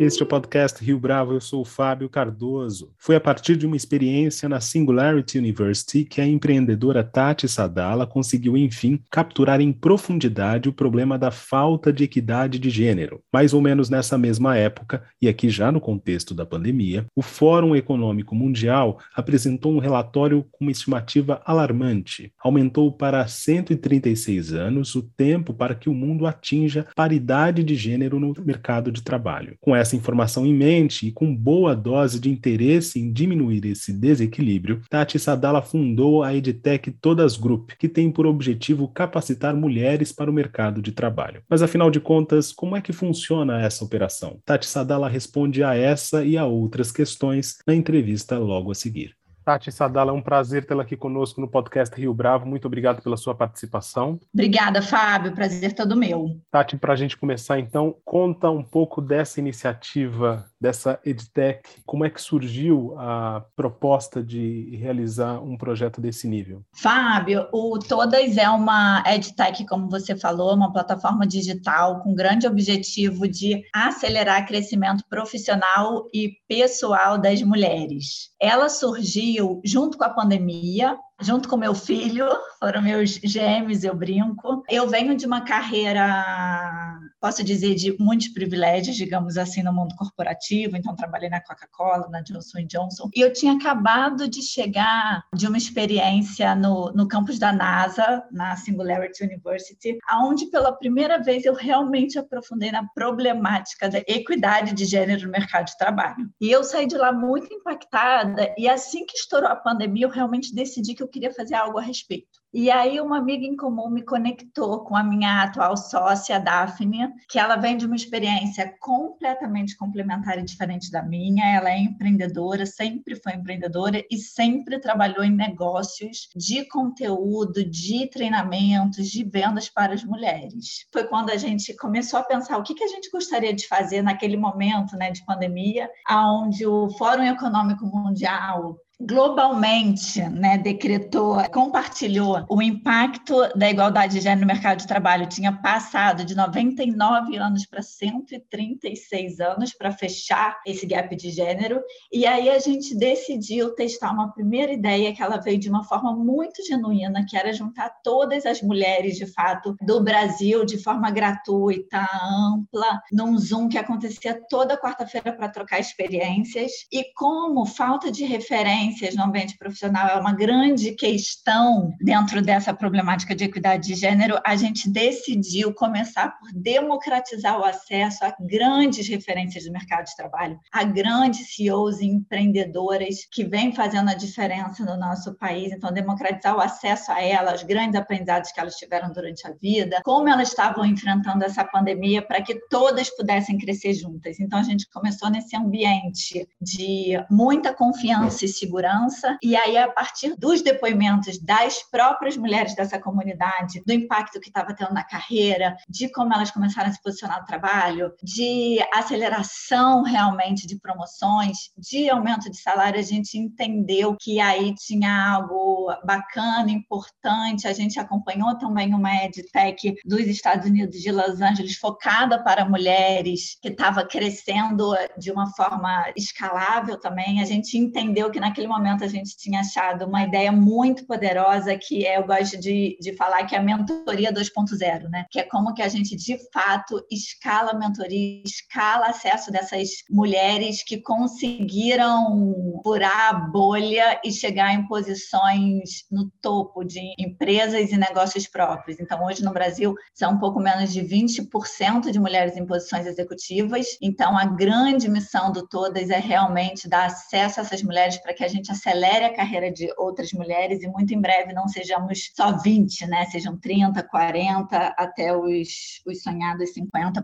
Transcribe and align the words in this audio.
Este 0.00 0.22
é 0.22 0.24
o 0.24 0.28
podcast 0.28 0.84
Rio 0.84 0.98
Bravo, 0.98 1.34
eu 1.34 1.40
sou 1.40 1.62
o 1.62 1.64
Fábio 1.64 2.08
Cardoso. 2.08 2.90
Foi 2.98 3.14
a 3.14 3.20
partir 3.20 3.54
de 3.56 3.64
uma 3.64 3.76
experiência 3.76 4.48
na 4.48 4.60
Singularity 4.60 5.38
University 5.38 6.04
que 6.04 6.20
a 6.20 6.26
empreendedora 6.26 7.04
Tati 7.04 7.46
Sadala 7.46 8.04
conseguiu, 8.04 8.56
enfim, 8.56 9.00
capturar 9.08 9.60
em 9.60 9.72
profundidade 9.72 10.68
o 10.68 10.72
problema 10.72 11.16
da 11.16 11.30
falta 11.30 11.92
de 11.92 12.02
equidade 12.02 12.58
de 12.58 12.70
gênero. 12.70 13.20
Mais 13.32 13.54
ou 13.54 13.62
menos 13.62 13.88
nessa 13.88 14.18
mesma 14.18 14.56
época, 14.56 15.04
e 15.22 15.28
aqui 15.28 15.48
já 15.48 15.70
no 15.70 15.80
contexto 15.80 16.34
da 16.34 16.44
pandemia, 16.44 17.06
o 17.14 17.22
Fórum 17.22 17.76
Econômico 17.76 18.34
Mundial 18.34 18.98
apresentou 19.14 19.72
um 19.72 19.78
relatório 19.78 20.44
com 20.50 20.64
uma 20.64 20.72
estimativa 20.72 21.40
alarmante. 21.44 22.32
Aumentou 22.42 22.90
para 22.90 23.28
136 23.28 24.52
anos 24.52 24.96
o 24.96 25.02
tempo 25.02 25.54
para 25.54 25.74
que 25.74 25.88
o 25.88 25.94
mundo 25.94 26.26
atinja 26.26 26.84
paridade 26.96 27.62
de 27.62 27.76
gênero 27.76 28.18
no 28.18 28.34
mercado 28.44 28.90
de 28.90 29.00
trabalho. 29.00 29.56
Com 29.60 29.83
informação 29.92 30.46
em 30.46 30.54
mente 30.54 31.08
e 31.08 31.12
com 31.12 31.34
boa 31.34 31.74
dose 31.74 32.20
de 32.20 32.30
interesse 32.30 33.00
em 33.00 33.12
diminuir 33.12 33.64
esse 33.66 33.92
desequilíbrio, 33.92 34.80
Tati 34.88 35.18
Sadala 35.18 35.60
fundou 35.60 36.22
a 36.22 36.34
EdTech 36.34 36.92
Todas 36.92 37.36
Group, 37.36 37.72
que 37.78 37.88
tem 37.88 38.10
por 38.10 38.26
objetivo 38.26 38.88
capacitar 38.88 39.54
mulheres 39.56 40.12
para 40.12 40.30
o 40.30 40.34
mercado 40.34 40.80
de 40.80 40.92
trabalho. 40.92 41.42
Mas 41.48 41.62
afinal 41.62 41.90
de 41.90 41.98
contas, 41.98 42.52
como 42.52 42.76
é 42.76 42.80
que 42.80 42.92
funciona 42.92 43.60
essa 43.60 43.84
operação? 43.84 44.38
Tati 44.44 44.66
Sadala 44.66 45.08
responde 45.08 45.64
a 45.64 45.74
essa 45.74 46.24
e 46.24 46.36
a 46.36 46.46
outras 46.46 46.92
questões 46.92 47.56
na 47.66 47.74
entrevista 47.74 48.38
logo 48.38 48.70
a 48.70 48.74
seguir. 48.74 49.14
Tati 49.44 49.70
Sadala, 49.70 50.10
é 50.10 50.14
um 50.14 50.22
prazer 50.22 50.64
tê-la 50.64 50.82
aqui 50.82 50.96
conosco 50.96 51.40
no 51.40 51.46
podcast 51.46 51.94
Rio 52.00 52.14
Bravo. 52.14 52.46
Muito 52.46 52.66
obrigado 52.66 53.02
pela 53.02 53.16
sua 53.16 53.34
participação. 53.34 54.18
Obrigada, 54.32 54.80
Fábio. 54.80 55.34
Prazer 55.34 55.74
todo 55.74 55.94
meu. 55.94 56.40
Tati, 56.50 56.78
para 56.78 56.94
a 56.94 56.96
gente 56.96 57.16
começar 57.16 57.58
então, 57.58 57.94
conta 58.04 58.50
um 58.50 58.62
pouco 58.62 59.02
dessa 59.02 59.40
iniciativa, 59.40 60.46
dessa 60.64 60.98
EdTech. 61.04 61.82
Como 61.84 62.06
é 62.06 62.10
que 62.10 62.20
surgiu 62.20 62.94
a 62.98 63.44
proposta 63.54 64.22
de 64.22 64.74
realizar 64.80 65.38
um 65.42 65.58
projeto 65.58 66.00
desse 66.00 66.26
nível? 66.26 66.64
Fábio, 66.74 67.46
o 67.52 67.78
Todas 67.78 68.38
é 68.38 68.48
uma 68.48 69.04
EdTech, 69.06 69.66
como 69.66 69.90
você 69.90 70.16
falou, 70.16 70.54
uma 70.54 70.72
plataforma 70.72 71.26
digital 71.26 72.00
com 72.00 72.14
grande 72.14 72.46
objetivo 72.46 73.28
de 73.28 73.62
acelerar 73.74 74.42
o 74.42 74.46
crescimento 74.46 75.04
profissional 75.06 76.08
e 76.14 76.32
pessoal 76.48 77.18
das 77.18 77.42
mulheres. 77.42 78.30
Ela 78.40 78.70
surgiu 78.70 79.60
junto 79.62 79.98
com 79.98 80.04
a 80.04 80.10
pandemia, 80.10 80.96
junto 81.20 81.46
com 81.46 81.58
meu 81.58 81.74
filho, 81.74 82.26
foram 82.58 82.80
meus 82.80 83.20
gêmeos, 83.22 83.84
eu 83.84 83.94
brinco. 83.94 84.62
Eu 84.70 84.88
venho 84.88 85.14
de 85.14 85.26
uma 85.26 85.42
carreira, 85.42 86.93
posso 87.24 87.42
dizer, 87.42 87.74
de 87.74 87.96
muitos 87.98 88.28
privilégios, 88.28 88.96
digamos 88.96 89.38
assim, 89.38 89.62
no 89.62 89.72
mundo 89.72 89.94
corporativo. 89.96 90.76
Então, 90.76 90.94
trabalhei 90.94 91.30
na 91.30 91.40
Coca-Cola, 91.40 92.06
na 92.10 92.20
Johnson 92.20 92.66
Johnson. 92.66 93.08
E 93.16 93.22
eu 93.22 93.32
tinha 93.32 93.54
acabado 93.54 94.28
de 94.28 94.42
chegar 94.42 95.24
de 95.34 95.46
uma 95.46 95.56
experiência 95.56 96.54
no, 96.54 96.92
no 96.92 97.08
campus 97.08 97.38
da 97.38 97.50
NASA, 97.50 98.22
na 98.30 98.54
Singularity 98.56 99.24
University, 99.24 99.96
onde 100.20 100.50
pela 100.50 100.70
primeira 100.70 101.16
vez 101.16 101.46
eu 101.46 101.54
realmente 101.54 102.18
aprofundei 102.18 102.70
na 102.70 102.86
problemática 102.94 103.88
da 103.88 104.00
equidade 104.00 104.74
de 104.74 104.84
gênero 104.84 105.24
no 105.24 105.32
mercado 105.32 105.64
de 105.64 105.78
trabalho. 105.78 106.28
E 106.38 106.50
eu 106.50 106.62
saí 106.62 106.86
de 106.86 106.98
lá 106.98 107.10
muito 107.10 107.50
impactada. 107.50 108.54
E 108.58 108.68
assim 108.68 109.06
que 109.06 109.16
estourou 109.16 109.48
a 109.48 109.56
pandemia, 109.56 110.04
eu 110.04 110.10
realmente 110.10 110.54
decidi 110.54 110.94
que 110.94 111.02
eu 111.02 111.08
queria 111.08 111.32
fazer 111.32 111.54
algo 111.54 111.78
a 111.78 111.82
respeito. 111.82 112.44
E 112.54 112.70
aí 112.70 113.00
uma 113.00 113.18
amiga 113.18 113.44
em 113.44 113.56
comum 113.56 113.90
me 113.90 114.02
conectou 114.04 114.84
com 114.84 114.96
a 114.96 115.02
minha 115.02 115.42
atual 115.42 115.76
sócia, 115.76 116.38
Daphne, 116.38 117.12
que 117.28 117.38
ela 117.38 117.56
vem 117.56 117.76
de 117.76 117.86
uma 117.86 117.96
experiência 117.96 118.74
completamente 118.80 119.76
complementar 119.76 120.38
e 120.38 120.44
diferente 120.44 120.90
da 120.90 121.02
minha. 121.02 121.44
Ela 121.56 121.70
é 121.70 121.78
empreendedora, 121.78 122.66
sempre 122.66 123.16
foi 123.16 123.34
empreendedora 123.34 124.04
e 124.10 124.18
sempre 124.18 124.78
trabalhou 124.78 125.24
em 125.24 125.34
negócios 125.34 126.28
de 126.34 126.64
conteúdo, 126.68 127.64
de 127.64 128.08
treinamentos, 128.08 129.08
de 129.08 129.24
vendas 129.24 129.68
para 129.68 129.94
as 129.94 130.04
mulheres. 130.04 130.86
Foi 130.92 131.04
quando 131.04 131.30
a 131.30 131.36
gente 131.36 131.74
começou 131.76 132.18
a 132.18 132.24
pensar 132.24 132.58
o 132.58 132.62
que, 132.62 132.74
que 132.74 132.84
a 132.84 132.88
gente 132.88 133.10
gostaria 133.10 133.54
de 133.54 133.66
fazer 133.66 134.02
naquele 134.02 134.36
momento 134.36 134.96
né, 134.96 135.10
de 135.10 135.24
pandemia, 135.24 135.88
onde 136.10 136.66
o 136.66 136.90
Fórum 136.90 137.24
Econômico 137.24 137.86
Mundial 137.86 138.76
globalmente 139.00 140.22
né, 140.22 140.56
decretou, 140.56 141.36
compartilhou 141.50 142.44
o 142.48 142.62
impacto 142.62 143.34
da 143.56 143.68
igualdade 143.68 144.14
de 144.14 144.20
gênero 144.20 144.42
no 144.42 144.46
mercado 144.46 144.78
de 144.78 144.86
trabalho 144.86 145.28
tinha 145.28 145.52
passado 145.52 146.24
de 146.24 146.34
99 146.34 147.36
anos 147.36 147.66
para 147.66 147.82
136 147.82 149.40
anos 149.40 149.74
para 149.74 149.90
fechar 149.90 150.60
esse 150.64 150.86
gap 150.86 151.14
de 151.16 151.30
gênero. 151.30 151.80
E 152.12 152.24
aí 152.24 152.48
a 152.48 152.58
gente 152.58 152.96
decidiu 152.96 153.74
testar 153.74 154.12
uma 154.12 154.32
primeira 154.32 154.72
ideia 154.72 155.12
que 155.12 155.22
ela 155.22 155.38
veio 155.38 155.58
de 155.58 155.68
uma 155.68 155.82
forma 155.84 156.14
muito 156.14 156.64
genuína, 156.64 157.26
que 157.28 157.36
era 157.36 157.52
juntar 157.52 157.90
todas 158.02 158.46
as 158.46 158.62
mulheres 158.62 159.16
de 159.16 159.26
fato 159.26 159.74
do 159.82 160.02
Brasil 160.02 160.64
de 160.64 160.78
forma 160.78 161.10
gratuita, 161.10 162.06
ampla, 162.22 163.02
num 163.12 163.36
Zoom 163.38 163.68
que 163.68 163.78
acontecia 163.78 164.40
toda 164.48 164.80
quarta-feira 164.80 165.32
para 165.32 165.48
trocar 165.48 165.80
experiências. 165.80 166.70
E 166.92 167.04
como 167.14 167.66
falta 167.66 168.10
de 168.10 168.24
referência 168.24 168.83
no 169.16 169.24
ambiente 169.24 169.56
profissional 169.56 170.08
é 170.08 170.20
uma 170.20 170.32
grande 170.32 170.92
questão 170.92 171.92
dentro 172.00 172.42
dessa 172.42 172.74
problemática 172.74 173.34
de 173.34 173.44
equidade 173.44 173.88
de 173.88 173.94
gênero, 173.94 174.38
a 174.44 174.56
gente 174.56 174.90
decidiu 174.90 175.72
começar 175.72 176.38
por 176.38 176.52
democratizar 176.52 177.58
o 177.58 177.64
acesso 177.64 178.24
a 178.24 178.34
grandes 178.38 179.08
referências 179.08 179.64
do 179.64 179.72
mercado 179.72 180.04
de 180.04 180.16
trabalho, 180.16 180.58
a 180.72 180.84
grandes 180.84 181.54
CEOs 181.54 182.00
e 182.00 182.06
empreendedoras 182.06 183.26
que 183.30 183.44
vêm 183.44 183.72
fazendo 183.72 184.10
a 184.10 184.14
diferença 184.14 184.84
no 184.84 184.96
nosso 184.96 185.34
país. 185.34 185.72
Então, 185.72 185.92
democratizar 185.92 186.56
o 186.56 186.60
acesso 186.60 187.10
a 187.10 187.22
elas, 187.22 187.60
os 187.60 187.66
grandes 187.66 187.98
aprendizados 187.98 188.52
que 188.52 188.60
elas 188.60 188.76
tiveram 188.76 189.12
durante 189.12 189.46
a 189.46 189.52
vida, 189.52 190.00
como 190.04 190.28
elas 190.28 190.48
estavam 190.48 190.84
enfrentando 190.84 191.44
essa 191.44 191.64
pandemia 191.64 192.20
para 192.20 192.42
que 192.42 192.54
todas 192.68 193.08
pudessem 193.10 193.58
crescer 193.58 193.94
juntas. 193.94 194.38
Então, 194.38 194.58
a 194.58 194.62
gente 194.62 194.88
começou 194.90 195.30
nesse 195.30 195.56
ambiente 195.56 196.46
de 196.60 197.12
muita 197.30 197.72
confiança 197.72 198.44
e 198.44 198.48
segurança 198.48 198.73
segurança. 198.74 199.38
E 199.42 199.56
aí, 199.56 199.76
a 199.76 199.88
partir 199.88 200.34
dos 200.36 200.62
depoimentos 200.62 201.38
das 201.38 201.82
próprias 201.90 202.36
mulheres 202.36 202.74
dessa 202.74 202.98
comunidade, 202.98 203.82
do 203.86 203.92
impacto 203.92 204.40
que 204.40 204.48
estava 204.48 204.74
tendo 204.74 204.92
na 204.92 205.04
carreira, 205.04 205.76
de 205.88 206.10
como 206.10 206.34
elas 206.34 206.50
começaram 206.50 206.88
a 206.88 206.92
se 206.92 207.02
posicionar 207.02 207.40
no 207.40 207.46
trabalho, 207.46 208.12
de 208.22 208.78
aceleração 208.92 210.02
realmente 210.02 210.66
de 210.66 210.78
promoções, 210.78 211.70
de 211.78 212.10
aumento 212.10 212.50
de 212.50 212.60
salário, 212.60 212.98
a 212.98 213.02
gente 213.02 213.38
entendeu 213.38 214.16
que 214.20 214.40
aí 214.40 214.74
tinha 214.74 215.34
algo 215.34 215.92
bacana, 216.04 216.70
importante. 216.70 217.68
A 217.68 217.72
gente 217.72 217.98
acompanhou 218.00 218.56
também 218.58 218.92
uma 218.94 219.14
EdTech 219.24 219.94
dos 220.04 220.26
Estados 220.26 220.66
Unidos 220.66 221.00
de 221.00 221.12
Los 221.12 221.40
Angeles 221.40 221.76
focada 221.76 222.42
para 222.42 222.68
mulheres, 222.68 223.56
que 223.60 223.68
estava 223.68 224.04
crescendo 224.04 224.94
de 225.18 225.30
uma 225.30 225.52
forma 225.54 226.12
escalável 226.16 226.98
também. 226.98 227.40
A 227.40 227.44
gente 227.44 227.76
entendeu 227.78 228.30
que 228.30 228.40
naquele 228.40 228.63
naquele 228.64 228.66
momento 228.66 229.04
a 229.04 229.08
gente 229.08 229.36
tinha 229.36 229.60
achado 229.60 230.06
uma 230.06 230.22
ideia 230.22 230.50
muito 230.50 231.06
poderosa 231.06 231.76
que 231.76 232.06
é, 232.06 232.18
eu 232.18 232.26
gosto 232.26 232.58
de, 232.58 232.96
de 233.00 233.14
falar 233.14 233.44
que 233.44 233.54
é 233.54 233.58
a 233.58 233.62
mentoria 233.62 234.32
2.0, 234.32 235.08
né? 235.10 235.26
Que 235.30 235.40
é 235.40 235.42
como 235.42 235.74
que 235.74 235.82
a 235.82 235.88
gente 235.88 236.16
de 236.16 236.38
fato 236.52 237.04
escala 237.10 237.72
a 237.72 237.78
mentoria, 237.78 238.42
escala 238.44 239.06
acesso 239.06 239.50
dessas 239.50 239.88
mulheres 240.10 240.82
que 240.82 240.98
conseguiram 240.98 242.80
furar 242.82 243.30
a 243.30 243.32
bolha 243.34 244.20
e 244.24 244.32
chegar 244.32 244.72
em 244.74 244.86
posições 244.86 246.04
no 246.10 246.30
topo 246.40 246.84
de 246.84 247.14
empresas 247.18 247.90
e 247.90 247.96
negócios 247.96 248.48
próprios. 248.48 248.98
Então, 248.98 249.24
hoje 249.24 249.44
no 249.44 249.52
Brasil 249.52 249.94
são 250.12 250.32
um 250.32 250.38
pouco 250.38 250.60
menos 250.60 250.92
de 250.92 251.02
20% 251.02 252.10
de 252.10 252.18
mulheres 252.18 252.56
em 252.56 252.66
posições 252.66 253.06
executivas. 253.06 253.86
Então, 254.00 254.36
a 254.36 254.44
grande 254.44 255.08
missão 255.08 255.52
do 255.52 255.66
Todas 255.66 256.10
é 256.10 256.18
realmente 256.18 256.88
dar 256.88 257.06
acesso 257.06 257.60
a 257.60 257.62
essas 257.62 257.82
mulheres 257.82 258.18
para 258.18 258.34
que 258.34 258.44
a 258.44 258.48
gente 258.54 258.70
acelere 258.70 259.24
a 259.24 259.34
carreira 259.34 259.70
de 259.70 259.92
outras 259.98 260.32
mulheres 260.32 260.82
e 260.82 260.88
muito 260.88 261.12
em 261.12 261.20
breve 261.20 261.52
não 261.52 261.68
sejamos 261.68 262.30
só 262.34 262.56
20, 262.56 263.06
né? 263.06 263.26
Sejam 263.26 263.56
30, 263.56 264.02
40, 264.02 264.94
até 264.96 265.36
os, 265.36 266.00
os 266.06 266.22
sonhados 266.22 266.70
50%. 266.74 267.22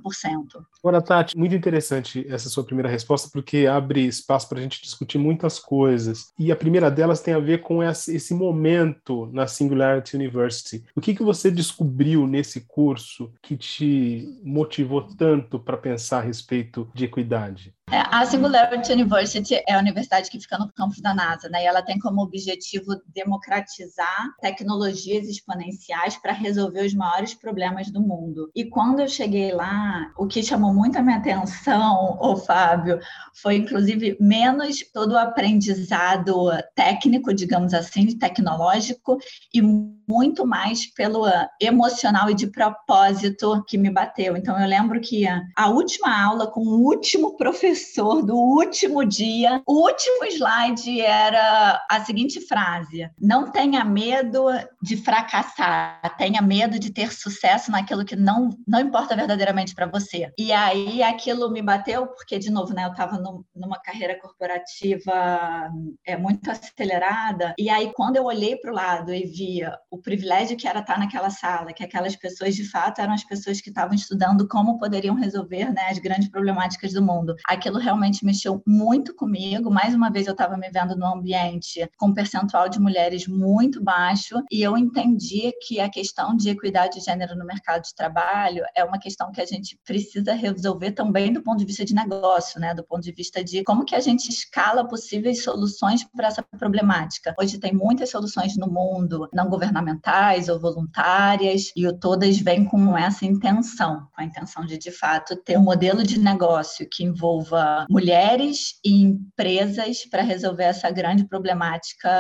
Agora, 0.83 1.03
Tati, 1.03 1.37
muito 1.37 1.55
interessante 1.55 2.27
essa 2.29 2.49
sua 2.49 2.65
primeira 2.65 2.89
resposta, 2.89 3.29
porque 3.33 3.67
abre 3.67 4.07
espaço 4.07 4.49
para 4.49 4.59
a 4.59 4.63
gente 4.63 4.83
discutir 4.83 5.19
muitas 5.19 5.59
coisas. 5.59 6.33
E 6.39 6.51
a 6.51 6.57
primeira 6.57 6.91
delas 6.91 7.21
tem 7.21 7.35
a 7.35 7.39
ver 7.39 7.63
com 7.63 7.83
esse 7.83 8.35
momento 8.35 9.31
na 9.33 9.47
Singularity 9.47 10.17
University. 10.17 10.85
O 10.95 11.01
que, 11.01 11.15
que 11.15 11.23
você 11.23 11.51
descobriu 11.51 12.27
nesse 12.27 12.63
curso 12.63 13.33
que 13.43 13.57
te 13.57 14.41
motivou 14.43 15.03
tanto 15.03 15.59
para 15.59 15.77
pensar 15.77 16.19
a 16.19 16.23
respeito 16.23 16.91
de 16.95 17.05
equidade? 17.05 17.75
É, 17.93 18.05
a 18.09 18.25
Singularity 18.25 18.93
University 18.93 19.61
é 19.67 19.75
a 19.75 19.81
universidade 19.81 20.31
que 20.31 20.39
fica 20.39 20.57
no 20.57 20.73
campus 20.73 21.01
da 21.01 21.13
NASA, 21.13 21.49
né? 21.49 21.65
E 21.65 21.67
ela 21.67 21.83
tem 21.83 21.99
como 21.99 22.23
objetivo 22.23 22.95
democratizar 23.13 24.29
tecnologias 24.41 25.27
exponenciais 25.27 26.17
para 26.17 26.33
resolver 26.33 26.87
os 26.87 26.95
maiores 26.95 27.35
problemas 27.35 27.91
do 27.91 28.01
mundo. 28.01 28.49
E 28.55 28.65
quando 28.65 29.01
eu 29.01 29.09
cheguei 29.09 29.53
lá, 29.53 30.09
o 30.17 30.29
que 30.29 30.41
chamou 30.41 30.73
muito 30.73 30.99
a 30.99 31.03
minha 31.03 31.17
atenção, 31.17 32.17
ô 32.21 32.37
Fábio, 32.37 33.01
foi 33.35 33.57
inclusive 33.57 34.17
menos 34.21 34.85
todo 34.95 35.15
o 35.15 35.19
aprendizado 35.19 36.49
técnico, 36.77 37.35
digamos 37.35 37.75
assim, 37.75 38.17
tecnológico, 38.17 39.19
e 39.53 39.61
muito 39.61 40.47
mais 40.47 40.87
pelo 40.95 41.25
emocional 41.61 42.31
e 42.31 42.35
de 42.35 42.47
propósito 42.47 43.65
que 43.67 43.77
me 43.77 43.91
bateu. 43.91 44.37
Então 44.37 44.61
eu 44.61 44.69
lembro 44.69 45.01
que 45.01 45.25
a 45.27 45.69
última 45.69 46.25
aula 46.25 46.47
com 46.47 46.61
o 46.61 46.85
último 46.85 47.37
professor 47.37 47.80
do 48.25 48.37
último 48.37 49.05
dia, 49.05 49.63
o 49.67 49.87
último 49.87 50.25
slide 50.25 51.01
era 51.01 51.85
a 51.91 52.05
seguinte 52.05 52.41
frase: 52.47 53.11
não 53.21 53.51
tenha 53.51 53.85
medo 53.85 54.47
de 54.83 54.97
fracassar, 54.97 56.17
tenha 56.17 56.41
medo 56.41 56.79
de 56.79 56.93
ter 56.93 57.13
sucesso 57.13 57.71
naquilo 57.71 58.05
que 58.05 58.17
não 58.17 58.51
não 58.67 58.81
importa 58.81 59.17
verdadeiramente 59.17 59.75
para 59.75 59.87
você. 59.87 60.31
E 60.39 60.53
aí 60.53 61.03
aquilo 61.03 61.51
me 61.51 61.63
bateu 61.63 62.07
porque 62.07 62.39
de 62.39 62.51
novo, 62.51 62.73
né, 62.73 62.85
eu 62.85 62.91
estava 62.91 63.21
numa 63.55 63.81
carreira 63.81 64.19
corporativa 64.21 65.71
é 66.07 66.17
muito 66.17 66.51
acelerada 66.51 67.55
e 67.59 67.69
aí 67.69 67.93
quando 67.95 68.17
eu 68.17 68.25
olhei 68.25 68.57
para 68.57 68.71
o 68.71 68.75
lado 68.75 69.13
e 69.13 69.25
via 69.27 69.77
o 69.91 69.99
privilégio 69.99 70.57
que 70.57 70.67
era 70.67 70.81
estar 70.81 70.99
naquela 70.99 71.31
sala, 71.31 71.73
que 71.73 71.85
aquelas 71.85 72.17
pessoas 72.17 72.55
de 72.55 72.69
fato 72.69 73.01
eram 73.01 73.13
as 73.13 73.25
pessoas 73.25 73.61
que 73.61 73.71
estavam 73.71 73.95
estudando 73.95 74.49
como 74.49 74.79
poderiam 74.79 75.15
resolver 75.15 75.73
né, 75.73 75.89
as 75.91 75.99
grandes 75.99 76.29
problemáticas 76.29 76.93
do 76.93 77.03
mundo. 77.03 77.35
Aquilo 77.47 77.70
realmente 77.79 78.25
mexeu 78.25 78.63
muito 78.67 79.15
comigo. 79.15 79.71
Mais 79.71 79.95
uma 79.95 80.11
vez 80.11 80.27
eu 80.27 80.33
estava 80.33 80.57
me 80.57 80.71
vendo 80.71 80.97
num 80.97 81.07
ambiente 81.07 81.89
com 81.97 82.09
um 82.09 82.15
percentual 82.15 82.69
de 82.69 82.81
mulheres 82.81 83.27
muito 83.27 83.83
baixo 83.83 84.43
e 84.51 84.63
eu 84.63 84.77
entendi 84.77 85.53
que 85.67 85.81
a 85.81 85.89
questão 85.89 86.37
de 86.37 86.51
equidade 86.51 86.99
de 86.99 87.05
gênero 87.05 87.37
no 87.37 87.45
mercado 87.45 87.83
de 87.83 87.95
trabalho 87.95 88.65
é 88.75 88.85
uma 88.85 88.99
questão 88.99 89.31
que 89.31 89.41
a 89.41 89.47
gente 89.47 89.79
precisa 89.85 90.33
resolver 90.33 90.93
também 90.93 91.33
do 91.33 91.43
ponto 91.43 91.59
de 91.59 91.65
vista 91.65 91.85
de 91.85 91.95
negócio, 91.95 92.61
né, 92.61 92.75
do 92.75 92.85
ponto 92.85 93.03
de 93.03 93.13
vista 93.13 93.43
de 93.43 93.63
como 93.65 93.85
que 93.85 93.95
a 93.95 94.01
gente 94.01 94.29
escala 94.29 94.87
possíveis 94.87 95.43
soluções 95.43 96.05
para 96.05 96.29
essa 96.29 96.43
problemática. 96.59 97.35
Hoje 97.39 97.59
tem 97.59 97.73
muitas 97.73 98.11
soluções 98.11 98.57
no 98.57 98.69
mundo, 98.71 99.29
não 99.33 99.49
governamentais 99.49 100.49
ou 100.49 100.59
voluntárias, 100.59 101.71
e 101.77 101.87
o 101.87 101.97
todas 101.97 102.39
vêm 102.39 102.65
com 102.65 102.97
essa 102.97 103.25
intenção, 103.25 104.09
com 104.15 104.21
a 104.21 104.25
intenção 104.25 104.65
de, 104.65 104.79
de 104.79 104.91
fato, 104.91 105.37
ter 105.37 105.59
um 105.59 105.63
modelo 105.63 106.03
de 106.03 106.19
negócio 106.19 106.89
que 106.91 107.05
envolva 107.05 107.60
mulheres 107.89 108.81
e 108.85 109.03
empresas 109.03 110.05
para 110.11 110.23
resolver 110.23 110.65
essa 110.65 110.91
grande 110.91 111.25
problemática 111.25 112.11